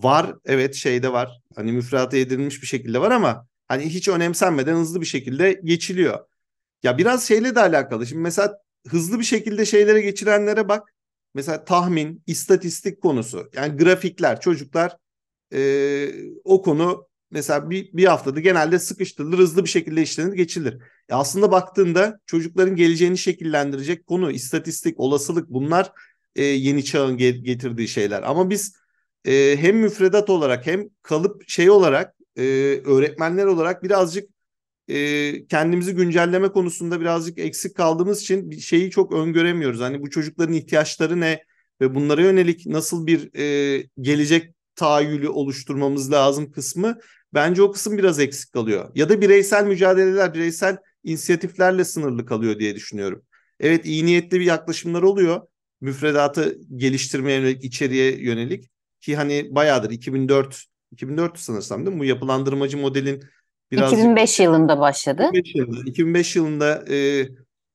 var. 0.02 0.35
Evet 0.45 0.75
şeyde 0.75 1.12
var. 1.12 1.40
Hani 1.57 1.73
müfredata 1.73 2.17
edilmiş 2.17 2.62
bir 2.62 2.67
şekilde 2.67 3.00
var 3.00 3.11
ama 3.11 3.47
hani 3.69 3.85
hiç 3.85 4.09
önemsenmeden 4.09 4.75
hızlı 4.76 5.00
bir 5.00 5.07
şekilde 5.07 5.61
geçiliyor. 5.64 6.19
Ya 6.83 6.99
biraz 6.99 7.28
şeyle 7.28 7.55
de 7.55 7.61
alakalı. 7.61 8.07
Şimdi 8.07 8.23
mesela 8.23 8.59
hızlı 8.88 9.19
bir 9.19 9.25
şekilde 9.25 9.67
şeylere 9.67 10.00
geçirenlere 10.00 10.69
bak. 10.69 10.95
Mesela 11.35 11.64
tahmin, 11.64 12.23
istatistik 12.26 13.02
konusu. 13.02 13.50
Yani 13.55 13.76
grafikler, 13.76 14.40
çocuklar 14.40 14.97
e, 15.55 16.12
o 16.45 16.62
konu 16.62 17.09
mesela 17.31 17.71
bir, 17.71 17.93
bir 17.93 18.05
haftada 18.05 18.40
genelde 18.40 18.78
sıkıştırılır, 18.78 19.38
hızlı 19.38 19.64
bir 19.64 19.69
şekilde 19.69 20.02
işlenir, 20.02 20.33
geçilir. 20.33 20.83
E 21.09 21.14
aslında 21.14 21.52
baktığında 21.52 22.21
çocukların 22.26 22.76
geleceğini 22.76 23.19
şekillendirecek 23.19 24.07
konu, 24.07 24.31
istatistik, 24.31 25.00
olasılık 25.00 25.49
bunlar 25.49 25.93
e, 26.37 26.45
yeni 26.45 26.85
çağın 26.85 27.17
getirdiği 27.17 27.88
şeyler. 27.88 28.23
Ama 28.23 28.50
biz 28.50 28.75
e, 29.25 29.56
hem 29.60 29.76
müfredat 29.76 30.30
olarak 30.30 30.66
hem 30.66 30.88
kalıp 31.02 31.48
şey 31.48 31.70
olarak 31.70 32.14
e, 32.37 32.42
öğretmenler 32.84 33.46
olarak 33.46 33.82
birazcık 33.82 34.30
e, 34.88 35.46
kendimizi 35.46 35.94
güncelleme 35.94 36.48
konusunda 36.48 37.00
birazcık 37.00 37.38
eksik 37.38 37.76
kaldığımız 37.76 38.20
için 38.20 38.50
bir 38.50 38.60
şeyi 38.60 38.90
çok 38.90 39.12
öngöremiyoruz. 39.12 39.80
Hani 39.80 40.02
bu 40.02 40.10
çocukların 40.10 40.54
ihtiyaçları 40.54 41.20
ne 41.20 41.42
ve 41.80 41.94
bunlara 41.94 42.22
yönelik 42.22 42.66
nasıl 42.66 43.06
bir 43.06 43.34
e, 43.38 43.84
gelecek 44.00 44.54
tahayyülü 44.75 45.28
oluşturmamız 45.28 46.12
lazım 46.12 46.52
kısmı 46.52 46.98
bence 47.34 47.62
o 47.62 47.72
kısım 47.72 47.98
biraz 47.98 48.20
eksik 48.20 48.52
kalıyor. 48.52 48.90
Ya 48.94 49.08
da 49.08 49.20
bireysel 49.20 49.64
mücadeleler, 49.64 50.34
bireysel 50.34 50.76
inisiyatiflerle 51.04 51.84
sınırlı 51.84 52.26
kalıyor 52.26 52.58
diye 52.58 52.75
düşünüyorum. 52.75 53.22
Evet 53.60 53.87
iyi 53.87 54.06
niyetli 54.06 54.40
bir 54.40 54.44
yaklaşımlar 54.44 55.02
oluyor. 55.02 55.40
Müfredatı 55.80 56.58
geliştirmeye 56.76 57.38
yönelik, 57.38 57.64
içeriye 57.64 58.22
yönelik. 58.22 58.70
Ki 59.00 59.17
hani 59.17 59.49
bayağıdır 59.50 59.90
2004 59.90 60.64
2004 60.93 61.38
sanırsam 61.38 61.87
değil 61.87 61.97
mi? 61.97 62.00
Bu 62.00 62.05
yapılandırmacı 62.05 62.78
modelin 62.78 63.25
biraz 63.71 63.93
2005 63.93 64.40
yılında 64.40 64.81
başladı. 64.81 65.31
2005 65.33 65.55
yılında, 65.55 65.90
2005 65.90 66.37
yılında 66.37 66.85
e, 66.90 67.28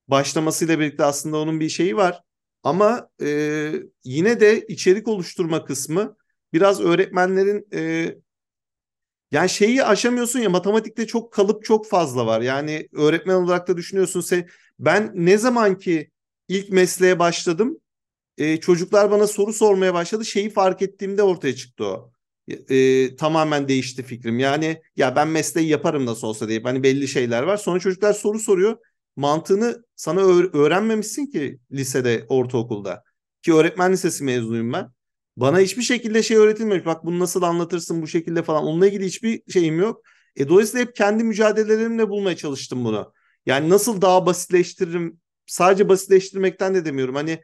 başlamasıyla 0.08 0.80
birlikte 0.80 1.04
aslında 1.04 1.38
onun 1.38 1.60
bir 1.60 1.70
şeyi 1.70 1.98
var. 1.98 2.22
Ama 2.64 3.10
e, 3.22 3.72
yine 4.04 4.40
de 4.40 4.66
içerik 4.68 5.08
oluşturma 5.08 5.66
kısmı 5.66 6.16
biraz 6.54 6.82
öğretmenlerin 6.82 7.68
e, 7.74 8.16
yani 9.32 9.50
şeyi 9.50 9.84
aşamıyorsun 9.84 10.40
ya 10.40 10.50
matematikte 10.50 11.08
çok 11.08 11.34
kalıp 11.34 11.64
çok 11.64 11.88
fazla 11.88 12.26
var. 12.26 12.42
Yani 12.42 12.88
öğretmen 12.94 13.36
olarak 13.36 13.68
da 13.68 13.78
düşünüyorsun 13.78 14.22
sen 14.22 14.48
ben 14.80 15.12
ne 15.14 15.38
zaman 15.38 15.78
ki 15.78 16.12
ilk 16.48 16.70
mesleğe 16.70 17.20
başladım 17.20 17.80
e, 18.38 18.58
çocuklar 18.60 19.12
bana 19.12 19.28
soru 19.28 19.54
sormaya 19.54 19.94
başladı. 19.94 20.26
Şeyi 20.26 20.50
fark 20.50 20.82
ettiğimde 20.82 21.24
ortaya 21.24 21.56
çıktı 21.56 21.86
o. 21.86 22.12
E, 22.70 23.16
tamamen 23.16 23.68
değişti 23.68 24.04
fikrim. 24.04 24.40
Yani 24.40 24.82
ya 24.96 25.16
ben 25.16 25.28
mesleği 25.28 25.68
yaparım 25.68 26.06
nasıl 26.06 26.28
olsa 26.28 26.48
diye. 26.50 26.62
Hani 26.64 26.84
belli 26.84 27.08
şeyler 27.08 27.44
var. 27.44 27.58
Sonra 27.58 27.80
çocuklar 27.80 28.14
soru 28.14 28.40
soruyor. 28.40 28.78
Mantığını 29.16 29.86
sana 29.96 30.22
öğrenmemişsin 30.54 31.26
ki 31.26 31.60
lisede, 31.72 32.26
ortaokulda. 32.30 33.04
Ki 33.42 33.54
öğretmen 33.54 33.92
lisesi 33.94 34.24
mezunuyum 34.24 34.74
ben. 34.74 34.90
Bana 35.38 35.60
hiçbir 35.60 35.82
şekilde 35.82 36.24
şey 36.24 36.38
öğretilmemiş. 36.38 36.86
Bak 36.86 37.06
bunu 37.06 37.20
nasıl 37.20 37.42
anlatırsın 37.42 38.02
bu 38.02 38.08
şekilde 38.08 38.44
falan. 38.44 38.64
Onunla 38.64 38.88
ilgili 38.88 39.06
hiçbir 39.06 39.42
şeyim 39.52 39.80
yok. 39.80 40.02
E, 40.36 40.50
dolayısıyla 40.50 40.86
hep 40.86 40.96
kendi 40.96 41.24
mücadelelerimle 41.24 42.10
bulmaya 42.10 42.36
çalıştım 42.36 42.86
bunu. 42.86 43.14
Yani 43.46 43.70
nasıl 43.70 44.02
daha 44.02 44.26
basitleştiririm? 44.26 45.20
Sadece 45.46 45.90
basitleştirmekten 45.90 46.76
de 46.76 46.86
demiyorum. 46.86 47.16
Hani 47.16 47.40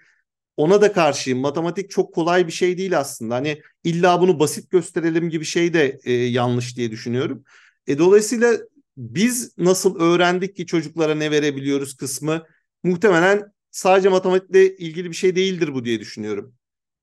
ona 0.59 0.81
da 0.81 0.91
karşıyım. 0.91 1.39
Matematik 1.39 1.89
çok 1.89 2.13
kolay 2.13 2.47
bir 2.47 2.51
şey 2.51 2.77
değil 2.77 2.99
aslında. 2.99 3.35
Hani 3.35 3.61
illa 3.83 4.21
bunu 4.21 4.39
basit 4.39 4.71
gösterelim 4.71 5.29
gibi 5.29 5.45
şey 5.45 5.73
de 5.73 5.99
e, 6.03 6.11
yanlış 6.13 6.77
diye 6.77 6.91
düşünüyorum. 6.91 7.43
E, 7.87 7.97
dolayısıyla 7.97 8.57
biz 8.97 9.57
nasıl 9.57 9.99
öğrendik 9.99 10.55
ki 10.55 10.65
çocuklara 10.65 11.15
ne 11.15 11.31
verebiliyoruz 11.31 11.97
kısmı 11.97 12.43
muhtemelen 12.83 13.51
sadece 13.71 14.09
matematikle 14.09 14.77
ilgili 14.77 15.09
bir 15.09 15.15
şey 15.15 15.35
değildir 15.35 15.73
bu 15.73 15.85
diye 15.85 15.99
düşünüyorum. 15.99 16.53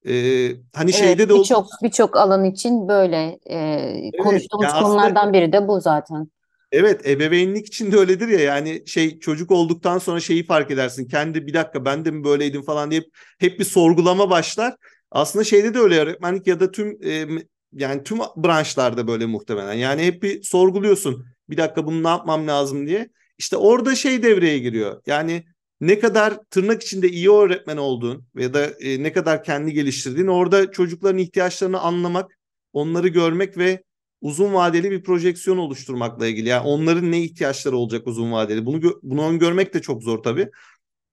Ee, 0.07 0.49
hani 0.75 0.91
evet, 0.91 0.95
şeyde 0.95 1.29
de 1.29 1.35
birçok 1.35 1.67
birçok 1.83 2.17
alan 2.17 2.45
için 2.45 2.89
böyle 2.89 3.39
e, 3.47 3.57
evet, 3.57 4.15
konuştuğumuz 4.23 4.65
yani 4.65 4.83
konulardan 4.83 5.21
aslında, 5.21 5.33
biri 5.33 5.53
de 5.53 5.69
bu 5.69 5.81
zaten. 5.81 6.29
Evet 6.73 7.07
ebeveynlik 7.09 7.67
için 7.67 7.93
de 7.93 7.97
öyledir 7.97 8.29
ya 8.29 8.41
yani 8.41 8.83
şey 8.87 9.19
çocuk 9.19 9.51
olduktan 9.51 9.99
sonra 9.99 10.21
şeyi 10.21 10.47
fark 10.47 10.71
edersin. 10.71 11.09
Kendi 11.09 11.47
bir 11.47 11.55
dakika 11.55 11.85
ben 11.85 12.05
de 12.05 12.11
mi 12.11 12.25
böyleydim 12.25 12.63
falan 12.63 12.91
diye 12.91 13.03
hep 13.39 13.59
bir 13.59 13.65
sorgulama 13.65 14.31
başlar. 14.31 14.77
Aslında 15.11 15.45
şeyde 15.45 15.75
de 15.75 15.79
öyle 15.79 15.99
öğretmenlik 15.99 16.47
ya 16.47 16.61
da 16.61 16.71
tüm 16.71 16.99
e, 17.05 17.27
yani 17.73 18.03
tüm 18.05 18.19
branşlarda 18.19 19.09
böyle 19.09 19.27
muhtemelen. 19.27 19.73
Yani 19.73 20.03
hep 20.03 20.23
bir 20.23 20.43
sorguluyorsun. 20.43 21.27
Bir 21.51 21.57
dakika 21.57 21.87
bunu 21.87 22.03
ne 22.03 22.09
yapmam 22.09 22.47
lazım 22.49 22.87
diye. 22.87 23.09
İşte 23.39 23.57
orada 23.57 23.95
şey 23.95 24.23
devreye 24.23 24.59
giriyor. 24.59 25.03
Yani 25.07 25.45
ne 25.81 25.99
kadar 25.99 26.39
tırnak 26.51 26.83
içinde 26.83 27.09
iyi 27.09 27.31
öğretmen 27.31 27.77
olduğun 27.77 28.27
ya 28.37 28.55
da 28.55 28.67
e, 28.67 29.03
ne 29.03 29.13
kadar 29.13 29.45
kendi 29.45 29.73
geliştirdiğin 29.73 30.27
orada 30.27 30.71
çocukların 30.71 31.19
ihtiyaçlarını 31.19 31.81
anlamak, 31.81 32.39
onları 32.73 33.09
görmek 33.09 33.59
ve 33.59 33.83
uzun 34.21 34.55
vadeli 34.55 34.91
bir 34.91 35.03
projeksiyon 35.03 35.59
oluşturmakla 35.59 36.27
ilgili. 36.27 36.49
Yani 36.49 36.69
onların 36.69 37.13
ne 37.13 37.21
ihtiyaçları 37.21 37.77
olacak 37.77 38.07
uzun 38.07 38.33
vadeli. 38.33 38.67
Bunu 38.67 38.81
bunu 39.03 39.29
öngörmek 39.29 39.75
de 39.75 39.83
çok 39.83 40.03
zor 40.03 40.23
tabii. 40.23 40.51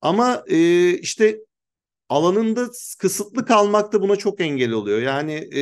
Ama 0.01 0.43
e, 0.47 0.89
işte 0.97 1.37
alanında 2.09 2.61
kısıtlı 2.99 3.45
kalmak 3.45 3.93
da 3.93 4.01
buna 4.01 4.15
çok 4.15 4.41
engel 4.41 4.71
oluyor. 4.71 5.01
Yani 5.01 5.33
e, 5.33 5.61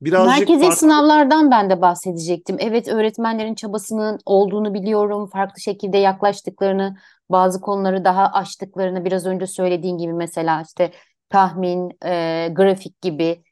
birazcık 0.00 0.38
Merkezi 0.38 0.60
farklı... 0.60 0.76
sınavlardan 0.76 1.50
ben 1.50 1.70
de 1.70 1.80
bahsedecektim. 1.80 2.56
Evet 2.60 2.88
öğretmenlerin 2.88 3.54
çabasının 3.54 4.18
olduğunu 4.26 4.74
biliyorum. 4.74 5.26
Farklı 5.26 5.60
şekilde 5.60 5.98
yaklaştıklarını, 5.98 6.96
bazı 7.30 7.60
konuları 7.60 8.04
daha 8.04 8.32
aştıklarını 8.32 9.04
biraz 9.04 9.26
önce 9.26 9.46
söylediğin 9.46 9.98
gibi 9.98 10.12
mesela 10.12 10.62
işte 10.68 10.92
tahmin, 11.28 11.90
e, 12.04 12.48
grafik 12.52 13.02
gibi 13.02 13.42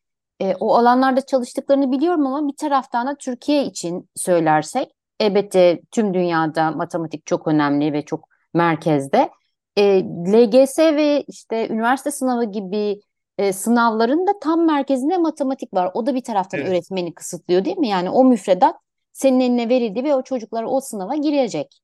e, 0.42 0.54
o 0.61 0.75
alanlarda 0.75 1.20
çalıştıklarını 1.20 1.92
biliyorum 1.92 2.26
ama 2.26 2.49
bir 2.49 2.56
taraftan 2.56 3.06
da 3.06 3.14
Türkiye 3.14 3.64
için 3.64 4.11
söylersek 4.16 4.90
elbette 5.20 5.80
tüm 5.90 6.14
dünyada 6.14 6.70
matematik 6.70 7.26
çok 7.26 7.49
önemli 7.49 7.92
ve 7.92 8.04
çok 8.04 8.28
merkezde. 8.54 9.30
E, 9.76 10.02
LGS 10.04 10.78
ve 10.78 11.25
işte 11.28 11.68
üniversite 11.68 12.11
sınavı 12.11 12.44
gibi 12.44 13.00
e, 13.38 13.52
sınavların 13.52 14.26
da 14.26 14.38
tam 14.40 14.66
merkezinde 14.66 15.18
matematik 15.18 15.75
var. 15.75 15.90
O 15.94 16.06
da 16.06 16.14
bir 16.14 16.25
taraftan 16.25 16.61
evet. 16.61 16.70
öğretmeni 16.70 17.14
kısıtlıyor 17.14 17.64
değil 17.64 17.78
mi? 17.78 17.88
Yani 17.88 18.11
o 18.11 18.25
müfredat 18.25 18.76
senin 19.12 19.40
eline 19.40 19.68
verildi 19.68 20.04
ve 20.04 20.14
o 20.14 20.22
çocuklar 20.22 20.64
o 20.68 20.80
sınava 20.80 21.16
girecek. 21.16 21.80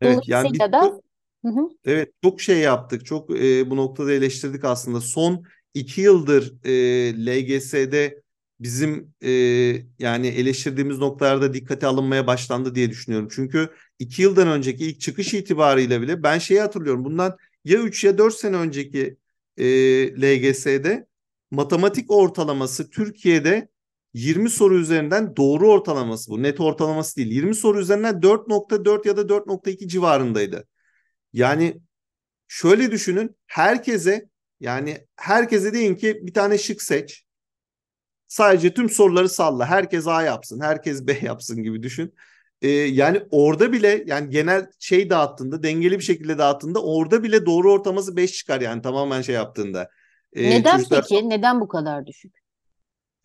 Evet, 0.00 0.20
yani 0.26 0.48
biz 0.52 0.60
da 0.60 1.00
Hı 1.44 1.48
hı. 1.48 1.68
Evet 1.84 2.12
çok 2.22 2.40
şey 2.40 2.58
yaptık. 2.58 3.06
Çok 3.06 3.30
e, 3.30 3.70
bu 3.70 3.76
noktada 3.76 4.12
eleştirdik 4.12 4.64
aslında. 4.64 5.00
Son 5.00 5.44
iki 5.74 6.00
yıldır 6.00 6.54
e, 6.64 6.72
LGS'de 7.26 8.22
bizim 8.60 9.14
e, 9.22 9.30
yani 9.98 10.26
eleştirdiğimiz 10.26 10.98
noktalarda 10.98 11.54
dikkate 11.54 11.86
alınmaya 11.86 12.26
başlandı 12.26 12.74
diye 12.74 12.90
düşünüyorum. 12.90 13.28
Çünkü 13.32 13.70
iki 13.98 14.22
yıldan 14.22 14.48
önceki 14.48 14.86
ilk 14.86 15.00
çıkış 15.00 15.34
itibarıyla 15.34 16.02
bile 16.02 16.22
ben 16.22 16.38
şeyi 16.38 16.60
hatırlıyorum. 16.60 17.04
Bundan 17.04 17.36
ya 17.64 17.78
3 17.78 18.04
ya 18.04 18.18
4 18.18 18.34
sene 18.34 18.56
önceki 18.56 19.16
e, 19.56 19.66
LGS'de 20.22 21.06
matematik 21.50 22.10
ortalaması 22.10 22.90
Türkiye'de 22.90 23.68
20 24.14 24.50
soru 24.50 24.78
üzerinden 24.78 25.36
doğru 25.36 25.68
ortalaması 25.70 26.30
bu. 26.30 26.42
Net 26.42 26.60
ortalaması 26.60 27.16
değil. 27.16 27.32
20 27.32 27.54
soru 27.54 27.80
üzerinden 27.80 28.22
4.4 28.22 29.08
ya 29.08 29.16
da 29.16 29.28
4.2 29.28 29.88
civarındaydı. 29.88 30.66
Yani 31.32 31.80
şöyle 32.48 32.90
düşünün 32.90 33.36
herkese 33.46 34.28
yani 34.62 35.06
herkese 35.16 35.72
deyin 35.72 35.94
ki 35.94 36.20
bir 36.22 36.34
tane 36.34 36.58
şık 36.58 36.82
seç. 36.82 37.24
Sadece 38.28 38.74
tüm 38.74 38.90
soruları 38.90 39.28
salla. 39.28 39.66
Herkes 39.66 40.06
A 40.06 40.22
yapsın, 40.22 40.60
herkes 40.60 41.06
B 41.06 41.18
yapsın 41.22 41.62
gibi 41.62 41.82
düşün. 41.82 42.14
Ee, 42.62 42.68
yani 42.70 43.22
orada 43.30 43.72
bile 43.72 44.04
yani 44.06 44.30
genel 44.30 44.66
şey 44.78 45.10
dağıttığında, 45.10 45.62
dengeli 45.62 45.98
bir 45.98 46.04
şekilde 46.04 46.38
dağıttığında 46.38 46.82
orada 46.82 47.22
bile 47.22 47.46
doğru 47.46 47.72
ortalaması 47.72 48.16
5 48.16 48.32
çıkar 48.32 48.60
yani 48.60 48.82
tamamen 48.82 49.22
şey 49.22 49.34
yaptığında. 49.34 49.90
Ee, 50.32 50.50
Neden 50.50 50.76
çocuklar... 50.76 51.06
peki? 51.08 51.28
Neden 51.28 51.60
bu 51.60 51.68
kadar 51.68 52.06
düşük? 52.06 52.34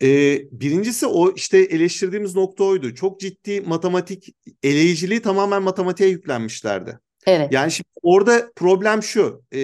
Ee, 0.02 0.38
birincisi 0.52 1.06
o 1.06 1.34
işte 1.34 1.58
eleştirdiğimiz 1.58 2.34
nokta 2.34 2.64
oydu. 2.64 2.94
Çok 2.94 3.20
ciddi 3.20 3.60
matematik 3.60 4.34
eleyiciliği 4.62 5.22
tamamen 5.22 5.62
matematiğe 5.62 6.10
yüklenmişlerdi. 6.10 6.98
Evet. 7.26 7.52
Yani 7.52 7.72
şimdi 7.72 7.88
orada 8.02 8.50
problem 8.56 9.02
şu. 9.02 9.42
E, 9.54 9.60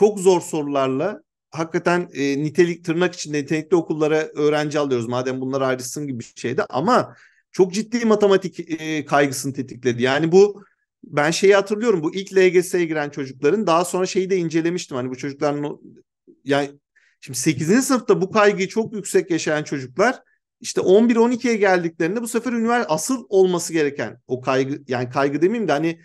çok 0.00 0.18
zor 0.18 0.40
sorularla 0.40 1.22
hakikaten 1.50 2.08
e, 2.14 2.42
nitelik 2.42 2.84
tırnak 2.84 3.14
içinde 3.14 3.42
nitelikli 3.42 3.74
okullara 3.74 4.16
öğrenci 4.16 4.78
alıyoruz. 4.78 5.08
Madem 5.08 5.40
bunlar 5.40 5.60
ayrılsın 5.60 6.06
gibi 6.06 6.18
bir 6.18 6.32
şeydi 6.36 6.62
ama 6.68 7.16
çok 7.52 7.74
ciddi 7.74 8.04
matematik 8.04 8.70
e, 8.80 9.04
kaygısını 9.04 9.52
tetikledi. 9.52 10.02
Yani 10.02 10.32
bu 10.32 10.64
ben 11.04 11.30
şeyi 11.30 11.54
hatırlıyorum 11.54 12.02
bu 12.02 12.14
ilk 12.14 12.32
LGS'ye 12.32 12.84
giren 12.84 13.10
çocukların 13.10 13.66
daha 13.66 13.84
sonra 13.84 14.06
şeyi 14.06 14.30
de 14.30 14.36
incelemiştim. 14.36 14.96
Hani 14.96 15.10
bu 15.10 15.16
çocukların 15.16 15.80
yani 16.44 16.70
şimdi 17.20 17.38
8. 17.38 17.82
sınıfta 17.82 18.20
bu 18.20 18.30
kaygıyı 18.30 18.68
çok 18.68 18.94
yüksek 18.94 19.30
yaşayan 19.30 19.62
çocuklar 19.62 20.22
işte 20.60 20.80
11-12'ye 20.80 21.56
geldiklerinde 21.56 22.22
bu 22.22 22.28
sefer 22.28 22.52
üniversite 22.52 22.92
asıl 22.92 23.26
olması 23.28 23.72
gereken 23.72 24.20
o 24.26 24.40
kaygı 24.40 24.82
yani 24.88 25.10
kaygı 25.10 25.42
demeyeyim 25.42 25.68
de 25.68 25.72
hani 25.72 26.00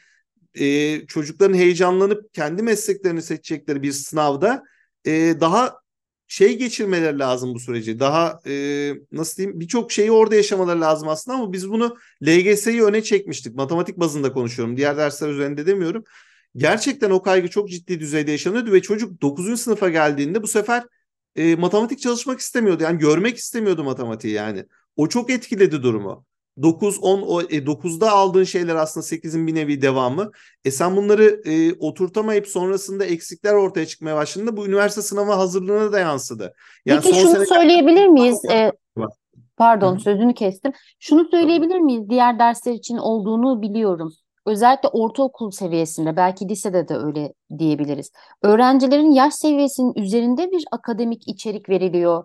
e, 0.60 1.08
çocukların 1.08 1.58
heyecanlanıp 1.58 2.34
kendi 2.34 2.64
mesleklerini 2.64 3.22
seçecekleri 3.22 3.84
bir 3.84 3.92
sınavda 3.92 4.64
e, 5.06 5.12
daha 5.40 5.80
şey 6.28 6.58
geçirmeleri 6.58 7.20
lazım 7.20 7.54
bu 7.54 7.60
süreci. 7.60 8.00
Daha 8.00 8.40
e, 8.48 8.94
nasıl 9.12 9.38
diyeyim 9.38 9.60
birçok 9.60 9.92
şeyi 9.92 10.12
orada 10.12 10.36
yaşamaları 10.36 10.82
lazım 10.82 11.08
aslında 11.08 11.38
ama 11.38 11.54
biz 11.54 11.70
bunu 11.70 11.98
LGS'yi 12.24 12.84
öne 12.84 13.04
çekmiştik. 13.04 13.56
Matematik 13.56 13.98
bazında 13.98 14.34
konuşuyorum. 14.34 14.78
Diğer 14.78 14.98
dersler 14.98 15.30
üzerinde 15.30 15.66
demiyorum. 15.66 16.04
Gerçekten 16.56 17.12
o 17.12 17.22
kaygı 17.22 17.48
çok 17.48 17.70
ciddi 17.70 18.00
düzeyde 18.00 18.32
yaşanıyordu 18.32 18.72
ve 18.72 18.82
çocuk 18.82 19.22
9. 19.22 19.62
sınıfa 19.62 19.90
geldiğinde 19.90 20.44
bu 20.44 20.48
sefer 20.48 20.84
e, 21.36 21.56
matematik 21.56 22.00
çalışmak 22.00 22.40
istemiyordu. 22.40 22.84
Yani 22.84 23.00
görmek 23.00 23.38
istemiyordu 23.38 23.84
matematiği 23.84 24.34
yani. 24.34 24.66
O 24.96 25.08
çok 25.10 25.30
etkiledi 25.30 25.84
durumu. 25.84 26.26
9, 26.62 27.00
10, 27.02 27.22
o, 27.22 27.42
e, 27.42 27.66
9'da 27.66 28.12
aldığın 28.12 28.44
şeyler 28.44 28.76
aslında 28.76 29.06
8'in 29.06 29.48
bir 29.48 29.56
nevi 29.56 29.82
devamı. 29.82 30.32
E 30.66 30.72
sen 30.72 30.96
bunları 30.96 31.42
e, 31.46 31.74
oturtamayıp 31.74 32.48
sonrasında 32.48 33.06
eksikler 33.06 33.54
ortaya 33.54 33.86
çıkmaya 33.86 34.16
başladığında 34.16 34.58
bu 34.58 34.68
üniversite 34.68 35.02
sınavı 35.02 35.32
hazırlığına 35.32 35.92
da 35.92 36.00
yansıdı. 36.00 36.54
Yani 36.86 37.02
Peki 37.04 37.20
şunu 37.20 37.32
sene... 37.32 37.46
söyleyebilir 37.46 38.08
miyiz? 38.08 38.46
Ee, 38.52 38.72
pardon 39.58 39.98
sözünü 39.98 40.34
kestim. 40.34 40.72
Şunu 41.00 41.28
söyleyebilir 41.32 41.80
miyiz? 41.80 42.10
Diğer 42.10 42.40
dersler 42.40 42.74
için 42.74 42.98
olduğunu 42.98 43.62
biliyorum. 43.62 44.14
Özellikle 44.46 44.90
ortaokul 44.90 45.52
seviyesinde 45.52 46.16
belki 46.18 46.50
lisede 46.50 46.88
de 46.88 46.96
öyle 46.98 47.34
diyebiliriz. 47.58 48.12
Öğrencilerin 48.44 49.12
yaş 49.12 49.34
seviyesinin 49.34 49.94
üzerinde 49.96 50.52
bir 50.52 50.66
akademik 50.72 51.28
içerik 51.28 51.70
veriliyor 51.70 52.24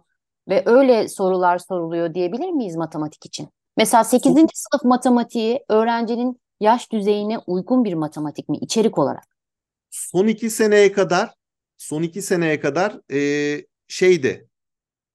ve 0.49 0.63
öyle 0.67 1.09
sorular 1.09 1.59
soruluyor 1.59 2.15
diyebilir 2.15 2.51
miyiz 2.51 2.77
matematik 2.77 3.27
için? 3.27 3.49
Mesela 3.81 4.05
8. 4.05 4.33
Son... 4.33 4.49
sınıf 4.55 4.85
matematiği 4.85 5.61
öğrencinin 5.69 6.41
yaş 6.61 6.93
düzeyine 6.93 7.39
uygun 7.39 7.85
bir 7.85 7.95
matematik 7.95 8.49
mi 8.49 8.57
içerik 8.57 8.99
olarak? 8.99 9.25
Son 9.91 10.27
iki 10.27 10.51
seneye 10.51 10.93
kadar 10.93 11.35
son 11.77 12.03
iki 12.03 12.23
seneye 12.23 12.61
kadar 12.61 13.13
e, 13.13 13.21
şeydi 13.89 14.49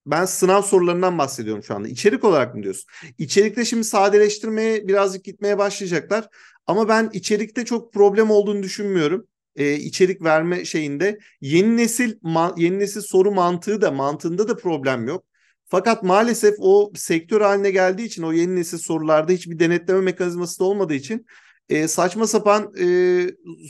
ben 0.05 0.25
sınav 0.25 0.61
sorularından 0.61 1.17
bahsediyorum 1.17 1.63
şu 1.63 1.75
anda. 1.75 1.87
İçerik 1.87 2.23
olarak 2.23 2.55
mı 2.55 2.63
diyorsun? 2.63 2.85
İçerikte 3.17 3.65
şimdi 3.65 3.83
sadeleştirmeye 3.83 4.87
birazcık 4.87 5.23
gitmeye 5.23 5.57
başlayacaklar. 5.57 6.27
Ama 6.67 6.87
ben 6.87 7.09
içerikte 7.13 7.65
çok 7.65 7.93
problem 7.93 8.31
olduğunu 8.31 8.63
düşünmüyorum. 8.63 9.27
Ee, 9.55 9.73
içerik 9.73 10.23
verme 10.23 10.65
şeyinde 10.65 11.19
yeni 11.41 11.77
nesil 11.77 12.13
yeni 12.57 12.79
nesil 12.79 13.01
soru 13.01 13.31
mantığı 13.31 13.81
da 13.81 13.91
mantığında 13.91 14.47
da 14.47 14.57
problem 14.57 15.07
yok. 15.07 15.25
Fakat 15.67 16.03
maalesef 16.03 16.55
o 16.59 16.91
sektör 16.95 17.41
haline 17.41 17.71
geldiği 17.71 18.05
için 18.05 18.23
o 18.23 18.33
yeni 18.33 18.55
nesil 18.55 18.77
sorularda 18.77 19.31
hiçbir 19.31 19.59
denetleme 19.59 20.01
mekanizması 20.01 20.59
da 20.59 20.63
olmadığı 20.63 20.93
için 20.93 21.25
e, 21.69 21.87
saçma 21.87 22.27
sapan 22.27 22.73
e, 22.79 22.87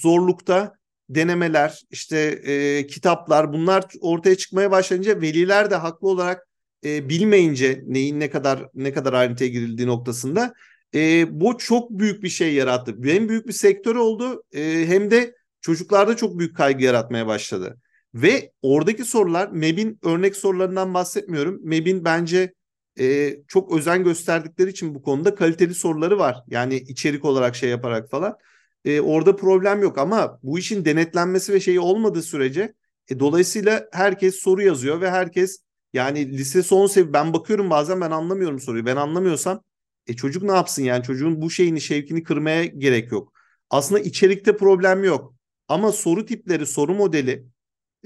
zorlukta 0.01 0.75
denemeler, 1.10 1.81
işte 1.89 2.17
e, 2.45 2.88
kitaplar 2.88 3.53
bunlar 3.53 3.86
ortaya 4.01 4.36
çıkmaya 4.36 4.71
başlayınca 4.71 5.21
veliler 5.21 5.71
de 5.71 5.75
haklı 5.75 6.08
olarak 6.08 6.47
e, 6.86 7.10
bilmeyince 7.10 7.84
neyin 7.88 8.19
ne 8.19 8.29
kadar 8.29 8.67
ne 8.73 8.93
kadar 8.93 9.13
ayrıntıya 9.13 9.49
girildiği 9.49 9.88
noktasında 9.88 10.53
e, 10.95 11.25
bu 11.41 11.58
çok 11.58 11.91
büyük 11.91 12.23
bir 12.23 12.29
şey 12.29 12.53
yarattı. 12.53 12.95
Hem 13.03 13.29
büyük 13.29 13.47
bir 13.47 13.53
sektör 13.53 13.95
oldu 13.95 14.43
e, 14.53 14.88
hem 14.88 15.12
de 15.12 15.36
çocuklarda 15.62 16.15
çok 16.15 16.39
büyük 16.39 16.58
kaygı 16.58 16.84
yaratmaya 16.84 17.27
başladı. 17.27 17.77
Ve 18.15 18.51
oradaki 18.62 19.06
sorular 19.06 19.49
MEB'in 19.51 19.99
örnek 20.04 20.36
sorularından 20.36 20.93
bahsetmiyorum. 20.93 21.60
MEB'in 21.63 22.06
bence 22.06 22.54
e, 22.99 23.38
çok 23.47 23.71
özen 23.78 24.04
gösterdikleri 24.04 24.69
için 24.69 24.95
bu 24.95 25.01
konuda 25.01 25.36
kaliteli 25.36 25.73
soruları 25.73 26.19
var. 26.19 26.43
Yani 26.47 26.75
içerik 26.75 27.25
olarak 27.25 27.56
şey 27.56 27.69
yaparak 27.69 28.10
falan. 28.10 28.38
E, 28.86 29.01
orada 29.01 29.36
problem 29.36 29.82
yok 29.82 29.97
ama 29.97 30.39
bu 30.43 30.60
işin 30.60 30.86
denetlenmesi 30.86 31.54
ve 31.54 31.60
şeyi 31.60 31.80
olmadığı 31.80 32.21
sürece 32.21 32.73
e, 33.10 33.19
dolayısıyla 33.19 33.88
herkes 33.91 34.36
soru 34.36 34.62
yazıyor 34.62 35.01
ve 35.01 35.12
herkes 35.12 35.60
yani 35.93 36.38
lise 36.38 36.63
son 36.63 36.88
seviye 36.88 37.13
ben 37.13 37.34
bakıyorum 37.34 37.69
bazen 37.69 38.01
ben 38.01 38.12
anlamıyorum 38.12 38.60
soruyu. 38.60 38.86
Ben 38.86 38.95
anlamıyorsam 38.95 39.63
e, 40.08 40.15
çocuk 40.15 40.43
ne 40.43 40.51
yapsın 40.51 40.84
yani 40.84 41.04
çocuğun 41.04 41.41
bu 41.41 41.49
şeyini 41.49 41.82
şevkini 41.82 42.23
kırmaya 42.23 42.65
gerek 42.65 43.12
yok. 43.12 43.34
Aslında 43.69 44.01
içerikte 44.01 44.58
problem 44.58 45.04
yok. 45.04 45.36
Ama 45.67 45.91
soru 45.91 46.25
tipleri, 46.25 46.65
soru 46.65 46.93
modeli 46.95 47.45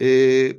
e, 0.01 0.07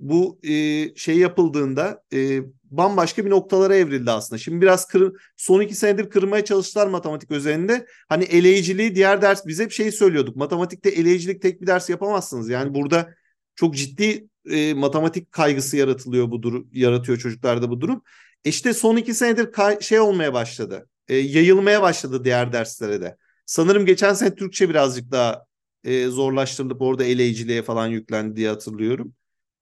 bu 0.01 0.41
e, 0.43 0.95
şey 0.95 1.19
yapıldığında 1.19 2.03
e, 2.13 2.41
bambaşka 2.65 3.25
bir 3.25 3.31
noktalara 3.31 3.77
evrildi 3.77 4.11
aslında. 4.11 4.39
Şimdi 4.39 4.63
biraz 4.63 4.87
kır, 4.87 5.13
son 5.37 5.61
iki 5.61 5.75
senedir 5.75 6.11
kırmaya 6.11 6.45
çalıştılar 6.45 6.87
matematik 6.87 7.31
üzerinde. 7.31 7.87
Hani 8.09 8.25
eleyiciliği 8.25 8.95
diğer 8.95 9.23
ders 9.23 9.47
biz 9.47 9.61
hep 9.61 9.73
şeyi 9.73 9.93
söylüyorduk. 9.93 10.37
Matematikte 10.37 10.91
eleyicilik 10.91 11.43
tek 11.43 11.63
bir 11.63 11.67
ders 11.67 11.91
yapamazsınız. 11.91 12.49
Yani 12.49 12.75
burada 12.75 13.15
çok 13.55 13.75
ciddi 13.75 14.29
e, 14.51 14.75
matematik 14.75 15.33
kaygısı 15.33 15.77
yaratılıyor 15.77 16.31
bu 16.31 16.43
durum 16.43 16.69
yaratıyor 16.73 17.19
çocuklarda 17.19 17.71
bu 17.71 17.81
durum. 17.81 18.03
E 18.45 18.49
işte 18.49 18.75
son 18.75 18.97
iki 18.97 19.15
senedir 19.15 19.53
kay- 19.53 19.81
şey 19.81 20.01
olmaya 20.01 20.35
başladı. 20.35 20.89
E, 21.09 21.17
yayılmaya 21.17 21.83
başladı 21.83 22.25
diğer 22.25 22.53
derslere 22.53 23.01
de. 23.01 23.17
Sanırım 23.47 23.87
geçen 23.87 24.15
sene 24.15 24.35
Türkçe 24.35 24.69
birazcık 24.69 25.11
daha 25.11 25.45
e, 25.85 26.07
zorlaştırılıp 26.07 26.83
orada 26.83 27.05
eleyiciliğe 27.05 27.63
falan 27.63 27.87
yüklendi 27.87 28.37
diye 28.37 28.49
hatırlıyorum. 28.49 29.15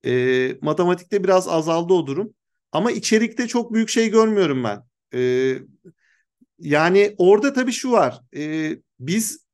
E, 0.07 0.55
matematikte 0.63 1.25
biraz 1.25 1.49
azaldı 1.49 1.93
o 1.93 2.07
durum. 2.07 2.35
Ama 2.73 2.91
içerikte 2.91 3.49
çok 3.49 3.75
büyük 3.75 3.89
şey 3.89 4.11
görmüyorum 4.11 4.65
ben. 4.65 4.83
E, 5.15 5.55
yani 6.59 7.15
orada 7.19 7.53
tabii 7.53 7.73
şu 7.73 7.91
var. 7.91 8.21
E, 8.37 8.73
biz 9.01 9.49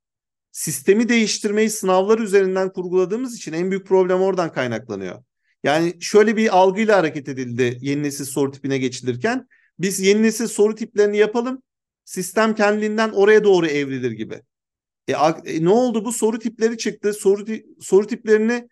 sistemi 0.51 1.09
değiştirmeyi 1.09 1.69
sınavlar 1.69 2.19
üzerinden 2.19 2.73
kurguladığımız 2.73 3.35
için 3.35 3.53
en 3.53 3.71
büyük 3.71 3.87
problem 3.87 4.21
oradan 4.21 4.51
kaynaklanıyor. 4.51 5.23
Yani 5.63 5.93
şöyle 5.99 6.37
bir 6.37 6.57
algıyla 6.57 6.97
hareket 6.97 7.29
edildi 7.29 7.77
yeni 7.81 8.03
nesil 8.03 8.25
soru 8.25 8.51
tipine 8.51 8.77
geçilirken. 8.77 9.47
Biz 9.79 9.99
yeni 9.99 10.23
nesil 10.23 10.47
soru 10.47 10.75
tiplerini 10.75 11.17
yapalım. 11.17 11.61
Sistem 12.05 12.55
kendinden 12.55 13.09
oraya 13.09 13.43
doğru 13.43 13.67
evrilir 13.67 14.11
gibi. 14.11 14.41
E, 15.07 15.11
e, 15.45 15.63
ne 15.63 15.69
oldu 15.69 16.05
bu 16.05 16.11
soru 16.11 16.39
tipleri 16.39 16.77
çıktı. 16.77 17.13
Soru 17.13 17.45
soru 17.81 18.07
tiplerini 18.07 18.67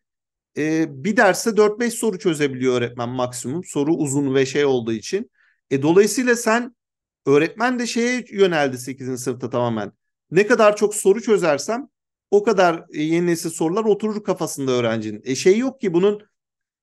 e, 0.57 0.85
bir 1.03 1.17
derste 1.17 1.49
4-5 1.57 1.91
soru 1.91 2.19
çözebiliyor 2.19 2.73
öğretmen 2.73 3.09
maksimum. 3.09 3.63
Soru 3.63 3.93
uzun 3.93 4.35
ve 4.35 4.45
şey 4.45 4.65
olduğu 4.65 4.93
için. 4.93 5.31
E, 5.71 5.81
dolayısıyla 5.81 6.35
sen 6.35 6.75
öğretmen 7.25 7.79
de 7.79 7.87
şeye 7.87 8.25
yöneldi 8.31 8.77
8. 8.77 9.23
sınıfta 9.23 9.49
tamamen. 9.49 9.91
Ne 10.31 10.47
kadar 10.47 10.75
çok 10.75 10.95
soru 10.95 11.21
çözersem 11.21 11.87
o 12.31 12.43
kadar 12.43 12.85
e, 12.93 13.01
yeni 13.01 13.27
nesil 13.27 13.49
sorular 13.49 13.83
oturur 13.85 14.23
kafasında 14.23 14.71
öğrencinin. 14.71 15.21
E 15.25 15.35
şey 15.35 15.57
yok 15.57 15.81
ki 15.81 15.93
bunun 15.93 16.21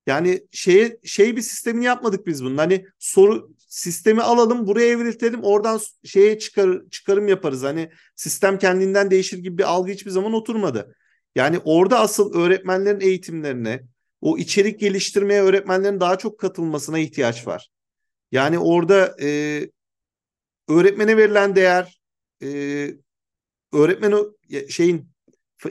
yani 0.07 0.47
şeye 0.51 0.99
şey 1.03 1.35
bir 1.35 1.41
sistemini 1.41 1.85
yapmadık 1.85 2.27
biz 2.27 2.43
bunun. 2.43 2.57
Hani 2.57 2.85
soru 2.99 3.51
sistemi 3.67 4.21
alalım 4.21 4.67
buraya 4.67 4.87
evriltelim 4.87 5.43
oradan 5.43 5.79
şeye 6.03 6.39
çıkar, 6.39 6.89
çıkarım 6.91 7.27
yaparız. 7.27 7.63
Hani 7.63 7.91
sistem 8.15 8.57
kendinden 8.57 9.11
değişir 9.11 9.37
gibi 9.37 9.57
bir 9.57 9.63
algı 9.63 9.91
hiçbir 9.91 10.11
zaman 10.11 10.33
oturmadı. 10.33 10.95
Yani 11.35 11.59
orada 11.65 11.99
asıl 11.99 12.33
öğretmenlerin 12.33 12.99
eğitimlerine, 12.99 13.83
o 14.21 14.37
içerik 14.37 14.79
geliştirmeye 14.79 15.41
öğretmenlerin 15.41 15.99
daha 15.99 16.17
çok 16.17 16.39
katılmasına 16.39 16.99
ihtiyaç 16.99 17.47
var. 17.47 17.69
Yani 18.31 18.59
orada 18.59 19.15
e, 19.21 19.61
öğretmene 20.69 21.17
verilen 21.17 21.55
değer, 21.55 22.01
e, 22.43 22.47
öğretmen 23.73 24.13
şeyin 24.69 25.09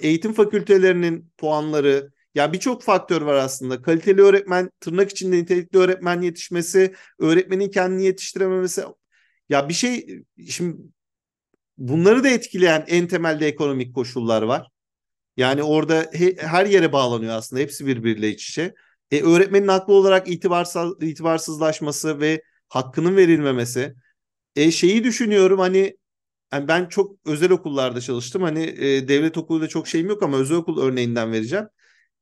eğitim 0.01 0.33
fakültelerinin 0.33 1.33
puanları, 1.39 2.13
ya 2.35 2.53
birçok 2.53 2.83
faktör 2.83 3.23
var 3.23 3.35
aslında. 3.35 3.83
Kaliteli 3.83 4.23
öğretmen, 4.23 4.71
tırnak 4.81 5.11
içinde 5.11 5.37
nitelikli 5.37 5.79
öğretmen 5.79 6.21
yetişmesi, 6.21 6.95
öğretmenin 7.19 7.71
kendini 7.71 8.05
yetiştirememesi. 8.05 8.85
Ya 9.49 9.69
bir 9.69 9.75
şey 9.75 10.23
şimdi 10.49 10.77
bunları 11.79 12.25
da 12.25 12.29
etkileyen 12.29 12.85
en 12.89 13.07
temelde 13.09 13.47
ekonomik 13.47 13.95
koşullar 13.95 14.43
var. 14.43 14.71
Yani 15.37 15.63
orada 15.63 16.11
he, 16.13 16.37
her 16.39 16.67
yere 16.67 16.93
bağlanıyor 16.93 17.35
aslında. 17.35 17.63
Hepsi 17.63 17.87
birbiriyle 17.87 18.29
iç 18.31 18.51
içe. 18.51 18.75
E, 19.11 19.23
öğretmenin 19.23 19.69
haklı 19.69 19.95
olarak 19.95 20.29
itibarsız, 20.29 21.03
itibarsızlaşması 21.03 22.21
ve 22.21 22.43
hakkının 22.69 23.17
verilmemesi. 23.17 23.95
E, 24.57 24.71
şeyi 24.71 25.05
düşünüyorum 25.05 25.59
hani 25.59 25.97
yani 26.53 26.69
ben 26.69 26.87
çok 26.87 27.17
özel 27.27 27.51
okullarda 27.51 28.01
çalıştım. 28.01 28.43
Hani 28.43 28.63
e, 28.65 29.09
devlet 29.09 29.39
okuluyla 29.39 29.69
çok 29.69 29.89
şeyim 29.89 30.09
yok 30.09 30.23
ama 30.23 30.37
özel 30.39 30.57
okul 30.57 30.83
örneğinden 30.83 31.33
vereceğim. 31.33 31.67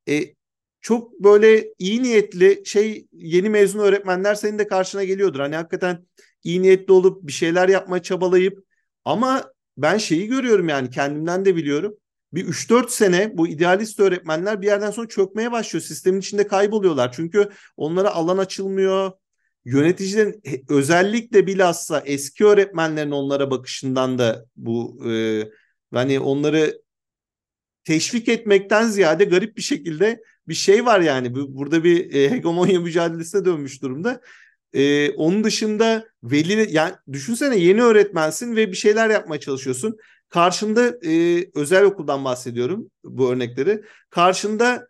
E, 0.09 0.35
çok 0.81 1.21
böyle 1.21 1.75
iyi 1.79 2.03
niyetli 2.03 2.63
şey 2.67 3.09
yeni 3.13 3.51
mezun 3.51 3.79
öğretmenler 3.79 4.35
senin 4.35 4.59
de 4.59 4.69
karşına 4.69 5.05
geliyordur. 5.05 5.41
Hani 5.41 5.57
hakikaten 5.57 6.07
iyi 6.45 6.63
niyetli 6.63 6.93
olup 6.93 7.27
bir 7.27 7.33
şeyler 7.33 7.69
yapmaya 7.69 8.03
çabalayıp 8.03 8.65
ama 9.05 9.53
ben 9.77 9.99
şeyi 9.99 10.27
görüyorum 10.27 10.69
yani 10.69 10.91
kendimden 10.91 11.45
de 11.45 11.57
biliyorum 11.57 11.97
bir 12.33 12.47
3-4 12.47 12.91
sene 12.91 13.31
bu 13.39 13.49
idealist 13.49 14.01
öğretmenler 14.01 14.63
bir 14.63 14.67
yerden 14.67 14.91
sonra 14.91 15.09
çökmeye 15.09 15.53
başlıyor. 15.53 15.83
Sistemin 15.83 16.21
içinde 16.21 16.47
kayboluyorlar. 16.47 17.13
Çünkü 17.13 17.49
onlara 17.77 18.11
alan 18.11 18.39
açılmıyor. 18.39 19.13
Yöneticilerin 19.65 20.43
özellikle 20.69 21.47
bilhassa 21.47 22.03
eski 22.07 22.45
öğretmenlerin 22.45 23.11
onlara 23.11 23.51
bakışından 23.51 24.19
da 24.19 24.47
bu 24.57 25.07
e, 25.11 25.43
hani 25.93 26.21
onları 26.21 26.83
teşvik 27.85 28.29
etmekten 28.29 28.89
ziyade 28.89 29.25
garip 29.25 29.57
bir 29.57 29.63
şekilde 29.63 30.23
bir 30.49 30.55
şey 30.55 30.87
var 30.87 31.01
yani. 31.01 31.35
Burada 31.35 31.85
bir 31.85 32.15
e, 32.15 32.31
hegemonya 32.31 32.81
mücadelesine 32.81 33.45
dönmüş 33.45 33.83
durumda. 33.83 34.21
Ee, 34.73 35.11
onun 35.11 35.45
dışında 35.45 36.05
veli 36.23 36.67
yani 36.71 36.95
düşünsene 37.13 37.57
yeni 37.57 37.83
öğretmensin 37.83 38.57
ve 38.57 38.71
bir 38.71 38.77
şeyler 38.77 39.11
yapmaya 39.11 39.41
çalışıyorsun. 39.41 39.97
Karşında 40.29 40.99
e, 41.07 41.45
özel 41.55 41.85
okuldan 41.85 42.25
bahsediyorum 42.25 42.91
bu 43.05 43.31
örnekleri. 43.31 43.83
Karşında 44.11 44.89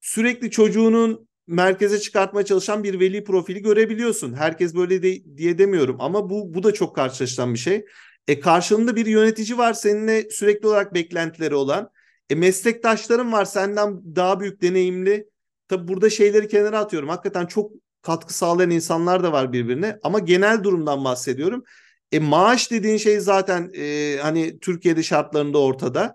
sürekli 0.00 0.50
çocuğunun 0.50 1.28
merkeze 1.46 2.00
çıkartmaya 2.00 2.44
çalışan 2.44 2.84
bir 2.84 3.00
veli 3.00 3.24
profili 3.24 3.62
görebiliyorsun. 3.62 4.34
Herkes 4.34 4.74
böyle 4.74 5.02
de, 5.02 5.36
diye 5.36 5.58
demiyorum 5.58 5.96
ama 6.00 6.30
bu 6.30 6.54
bu 6.54 6.62
da 6.62 6.74
çok 6.74 6.96
karşılaşılan 6.96 7.54
bir 7.54 7.58
şey. 7.58 7.84
E 8.28 8.40
karşında 8.40 8.96
bir 8.96 9.06
yönetici 9.06 9.58
var 9.58 9.72
seninle 9.72 10.30
sürekli 10.30 10.68
olarak 10.68 10.94
beklentileri 10.94 11.54
olan. 11.54 11.90
E 12.30 12.34
meslektaşların 12.34 13.32
var 13.32 13.44
senden 13.44 14.16
daha 14.16 14.40
büyük 14.40 14.62
deneyimli. 14.62 15.28
Tabi 15.68 15.88
burada 15.88 16.10
şeyleri 16.10 16.48
kenara 16.48 16.78
atıyorum. 16.78 17.08
Hakikaten 17.08 17.46
çok 17.46 17.72
katkı 18.02 18.34
sağlayan 18.34 18.70
insanlar 18.70 19.22
da 19.22 19.32
var 19.32 19.52
birbirine 19.52 19.98
ama 20.02 20.18
genel 20.18 20.64
durumdan 20.64 21.04
bahsediyorum. 21.04 21.64
E 22.12 22.18
maaş 22.18 22.70
dediğin 22.70 22.96
şey 22.96 23.20
zaten 23.20 23.70
e, 23.74 24.16
hani 24.22 24.58
Türkiye'de 24.58 25.02
şartlarında 25.02 25.58
ortada. 25.58 26.14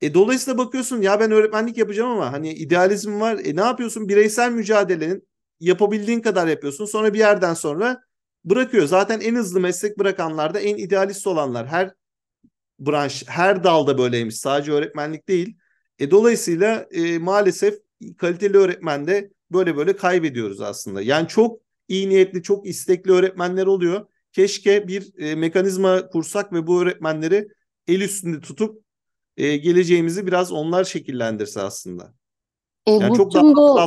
E 0.00 0.14
dolayısıyla 0.14 0.58
bakıyorsun 0.58 1.02
ya 1.02 1.20
ben 1.20 1.30
öğretmenlik 1.30 1.78
yapacağım 1.78 2.10
ama 2.10 2.32
hani 2.32 2.52
idealizm 2.52 3.20
var. 3.20 3.38
E 3.44 3.56
ne 3.56 3.60
yapıyorsun? 3.60 4.08
Bireysel 4.08 4.52
mücadelenin 4.52 5.28
yapabildiğin 5.60 6.20
kadar 6.20 6.46
yapıyorsun. 6.46 6.84
Sonra 6.84 7.14
bir 7.14 7.18
yerden 7.18 7.54
sonra 7.54 8.02
bırakıyor. 8.44 8.86
Zaten 8.86 9.20
en 9.20 9.34
hızlı 9.34 9.60
meslek 9.60 9.98
bırakanlar 9.98 10.54
da 10.54 10.60
en 10.60 10.76
idealist 10.76 11.26
olanlar. 11.26 11.66
Her 11.66 11.94
branş, 12.78 13.24
her 13.28 13.64
dalda 13.64 13.98
böyleymiş. 13.98 14.36
Sadece 14.36 14.72
öğretmenlik 14.72 15.28
değil. 15.28 15.56
E 15.98 16.10
dolayısıyla 16.10 16.86
e, 16.90 17.18
maalesef 17.18 17.74
kaliteli 18.18 18.56
öğretmende 18.56 19.30
böyle 19.52 19.76
böyle 19.76 19.96
kaybediyoruz 19.96 20.60
aslında. 20.60 21.02
Yani 21.02 21.28
çok 21.28 21.60
iyi 21.88 22.08
niyetli, 22.08 22.42
çok 22.42 22.66
istekli 22.66 23.12
öğretmenler 23.12 23.66
oluyor 23.66 24.06
keşke 24.32 24.88
bir 24.88 25.18
e, 25.18 25.34
mekanizma 25.34 26.08
kursak 26.08 26.52
ve 26.52 26.66
bu 26.66 26.82
öğretmenleri 26.82 27.48
el 27.88 28.00
üstünde 28.00 28.40
tutup 28.40 28.84
e, 29.36 29.56
geleceğimizi 29.56 30.26
biraz 30.26 30.52
onlar 30.52 30.84
şekillendirse 30.84 31.60
aslında. 31.60 32.12
E, 32.86 32.92
yani 32.92 33.16
çok 33.16 33.34
daha 33.34 33.42
bu... 33.42 33.80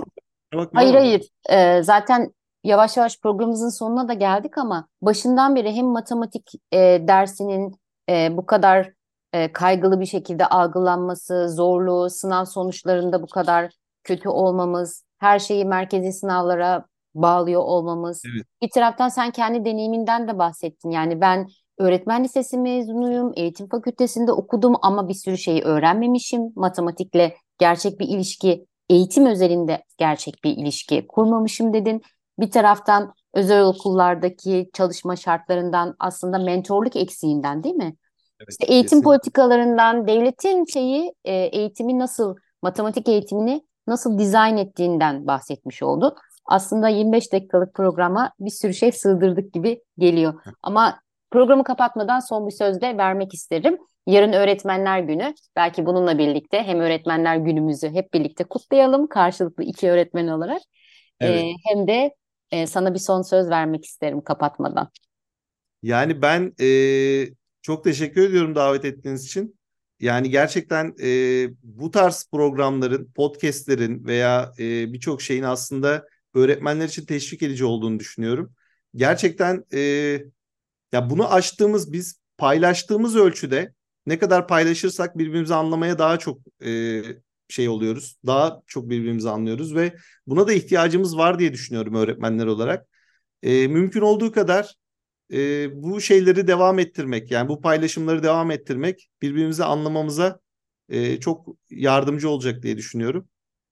Hayır 0.73 0.93
hayır. 0.93 1.29
E, 1.49 1.84
zaten 1.84 2.34
yavaş 2.63 2.97
yavaş 2.97 3.19
programımızın 3.19 3.69
sonuna 3.69 4.08
da 4.08 4.13
geldik 4.13 4.58
ama 4.58 4.88
başından 5.01 5.56
beri 5.56 5.71
hem 5.71 5.86
matematik 5.86 6.51
e, 6.71 6.77
dersinin 7.08 7.75
e, 8.10 8.38
bu 8.38 8.45
kadar 8.45 8.91
e, 9.34 9.51
kaygılı 9.51 9.99
bir 9.99 10.06
şekilde 10.06 10.45
algılanması, 10.45 11.49
zorluğu, 11.49 12.10
sınav 12.10 12.45
sonuçlarında 12.45 13.21
bu 13.21 13.27
kadar 13.27 13.71
kötü 14.03 14.29
olmamız, 14.29 15.03
her 15.17 15.39
şeyi 15.39 15.65
merkezi 15.65 16.13
sınavlara 16.13 16.86
bağlıyor 17.15 17.62
olmamız. 17.62 18.21
Evet. 18.36 18.45
Bir 18.62 18.69
taraftan 18.69 19.10
sen 19.10 19.32
kendi 19.32 19.65
deneyiminden 19.65 20.28
de 20.28 20.38
bahsettin. 20.38 20.89
Yani 20.89 21.21
ben 21.21 21.47
öğretmen 21.78 22.23
lisesi 22.23 22.58
mezunuyum, 22.58 23.32
eğitim 23.36 23.69
fakültesinde 23.69 24.32
okudum 24.32 24.76
ama 24.82 25.10
bir 25.10 25.13
sürü 25.13 25.38
şeyi 25.38 25.62
öğrenmemişim. 25.62 26.41
Matematikle 26.56 27.36
gerçek 27.58 27.99
bir 27.99 28.08
ilişki, 28.08 28.65
eğitim 28.89 29.26
özelinde 29.26 29.84
gerçek 29.97 30.43
bir 30.43 30.58
ilişki 30.58 31.08
kurmamışım 31.08 31.73
dedin. 31.73 32.02
Bir 32.39 32.52
taraftan 32.52 33.13
özel 33.34 33.63
okullardaki 33.63 34.69
çalışma 34.73 35.15
şartlarından 35.15 35.95
aslında 35.99 36.38
mentorluk 36.38 36.95
eksiğinden 36.95 37.63
değil 37.63 37.76
mi? 37.76 37.95
Evet, 38.39 38.49
işte 38.49 38.65
eğitim 38.65 38.84
kesinlikle. 38.84 39.04
politikalarından 39.04 40.08
devletin 40.08 40.65
şeyi 40.65 41.13
e, 41.26 41.34
eğitimi 41.34 41.99
nasıl 41.99 42.36
matematik 42.62 43.10
eğitimini 43.10 43.63
nasıl 43.88 44.17
dizayn 44.17 44.58
ettiğinden 44.58 45.28
bahsetmiş 45.28 45.84
olduk 45.84 46.21
aslında 46.45 46.89
25 46.89 47.34
dakikalık 47.34 47.73
programa 47.73 48.34
bir 48.39 48.49
sürü 48.49 48.73
şey 48.73 48.91
sığdırdık 48.91 49.53
gibi 49.53 49.82
geliyor. 49.97 50.34
Ama 50.62 50.99
programı 51.32 51.63
kapatmadan 51.63 52.19
son 52.19 52.47
bir 52.47 52.51
söz 52.51 52.82
de 52.82 52.97
vermek 52.97 53.34
isterim. 53.34 53.77
Yarın 54.08 54.34
Öğretmenler 54.34 54.99
Günü. 54.99 55.34
Belki 55.56 55.86
bununla 55.86 56.17
birlikte 56.17 56.63
hem 56.63 56.79
Öğretmenler 56.79 57.38
Günümüzü 57.38 57.89
hep 57.89 58.13
birlikte 58.13 58.43
kutlayalım 58.43 59.08
karşılıklı 59.08 59.63
iki 59.63 59.89
öğretmen 59.89 60.27
olarak. 60.27 60.62
Evet. 61.19 61.43
Ee, 61.43 61.53
hem 61.65 61.88
de 61.88 62.15
e, 62.51 62.67
sana 62.67 62.93
bir 62.93 62.99
son 62.99 63.21
söz 63.21 63.49
vermek 63.49 63.86
isterim 63.86 64.21
kapatmadan. 64.21 64.89
Yani 65.84 66.21
ben 66.21 66.53
e, 66.62 66.67
çok 67.62 67.84
teşekkür 67.84 68.29
ediyorum 68.29 68.56
davet 68.56 68.86
ettiğiniz 68.86 69.25
için. 69.25 69.56
Yani 69.99 70.29
gerçekten 70.29 70.93
e, 71.03 71.10
bu 71.63 71.91
tarz 71.91 72.27
programların, 72.32 73.12
podcastlerin 73.15 74.06
veya 74.06 74.51
e, 74.60 74.93
birçok 74.93 75.21
şeyin 75.21 75.43
aslında 75.43 76.06
öğretmenler 76.34 76.88
için 76.88 77.06
teşvik 77.06 77.43
edici 77.43 77.65
olduğunu 77.65 78.00
düşünüyorum. 78.00 78.54
Gerçekten 78.96 79.63
e, 79.74 79.80
ya 80.91 81.10
bunu 81.10 81.34
açtığımız 81.34 81.93
biz 81.93 82.19
paylaştığımız 82.38 83.15
ölçüde 83.15 83.74
ne 84.06 84.19
kadar 84.19 84.48
paylaşırsak 84.48 85.17
birbirimizi 85.17 85.56
anlamaya 85.56 86.00
daha 86.00 86.19
çok 86.19 86.41
e, 86.65 87.02
şey 87.48 87.69
oluyoruz. 87.69 88.17
Daha 88.26 88.62
çok 88.67 88.89
birbirimizi 88.89 89.30
anlıyoruz 89.30 89.76
ve 89.76 89.96
buna 90.28 90.48
da 90.48 90.54
ihtiyacımız 90.54 91.17
var 91.17 91.39
diye 91.39 91.54
düşünüyorum 91.54 91.96
öğretmenler 91.96 92.46
olarak. 92.46 92.88
E, 93.43 93.67
mümkün 93.67 94.02
olduğu 94.02 94.32
kadar 94.32 94.76
e, 95.34 95.69
bu 95.84 96.02
şeyleri 96.02 96.48
devam 96.48 96.80
ettirmek 96.80 97.32
yani 97.32 97.50
bu 97.50 97.62
paylaşımları 97.62 98.24
devam 98.24 98.52
ettirmek 98.52 99.10
birbirimizi 99.22 99.63
anlamamıza 99.63 100.39
e, 100.89 101.19
çok 101.19 101.48
yardımcı 101.69 102.30
olacak 102.30 102.63
diye 102.63 102.78
düşünüyorum. 102.78 103.30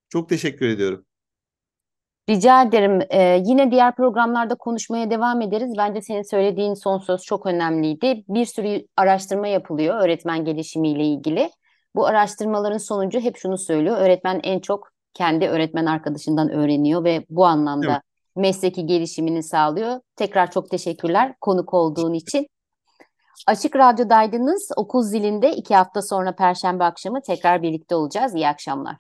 Çok 0.10 0.30
teşekkür 0.30 0.68
ediyorum. 0.68 1.06
Rica 2.32 2.62
ederim. 2.62 3.00
Ee, 3.10 3.42
yine 3.46 3.72
diğer 3.72 3.96
programlarda 3.96 4.56
konuşmaya 4.56 5.10
devam 5.10 5.42
ederiz. 5.42 5.74
Bence 5.78 6.02
senin 6.02 6.22
söylediğin 6.22 6.74
son 6.74 6.98
söz 6.98 7.24
çok 7.24 7.46
önemliydi. 7.46 8.24
Bir 8.28 8.46
sürü 8.46 8.86
araştırma 8.98 9.48
yapılıyor 9.48 10.04
öğretmen 10.04 10.46
gelişimiyle 10.46 11.04
ilgili. 11.04 11.52
Bu 11.96 12.06
araştırmaların 12.06 12.78
sonucu 12.78 13.20
hep 13.20 13.38
şunu 13.38 13.58
söylüyor. 13.58 13.98
Öğretmen 13.98 14.40
en 14.44 14.60
çok 14.60 14.88
kendi 15.14 15.48
öğretmen 15.48 15.86
arkadaşından 15.86 16.50
öğreniyor 16.50 17.04
ve 17.04 17.26
bu 17.30 17.46
anlamda 17.46 17.92
Evet. 17.92 18.02
mesleki 18.36 18.86
gelişimini 18.86 19.44
sağlıyor. 19.44 20.00
Tekrar 20.16 20.52
çok 20.52 20.70
teşekkürler 20.70 21.34
konuk 21.42 21.74
olduğun 21.74 22.14
için. 22.14 22.48
Açık 23.48 23.76
Radyo'daydınız. 23.76 24.70
Okul 24.76 25.04
zilinde 25.04 25.52
iki 25.52 25.76
hafta 25.76 26.02
sonra 26.02 26.36
Perşembe 26.36 26.84
akşamı 26.84 27.22
tekrar 27.22 27.62
birlikte 27.62 27.96
olacağız. 27.96 28.36
İyi 28.36 28.48
akşamlar. 28.48 28.96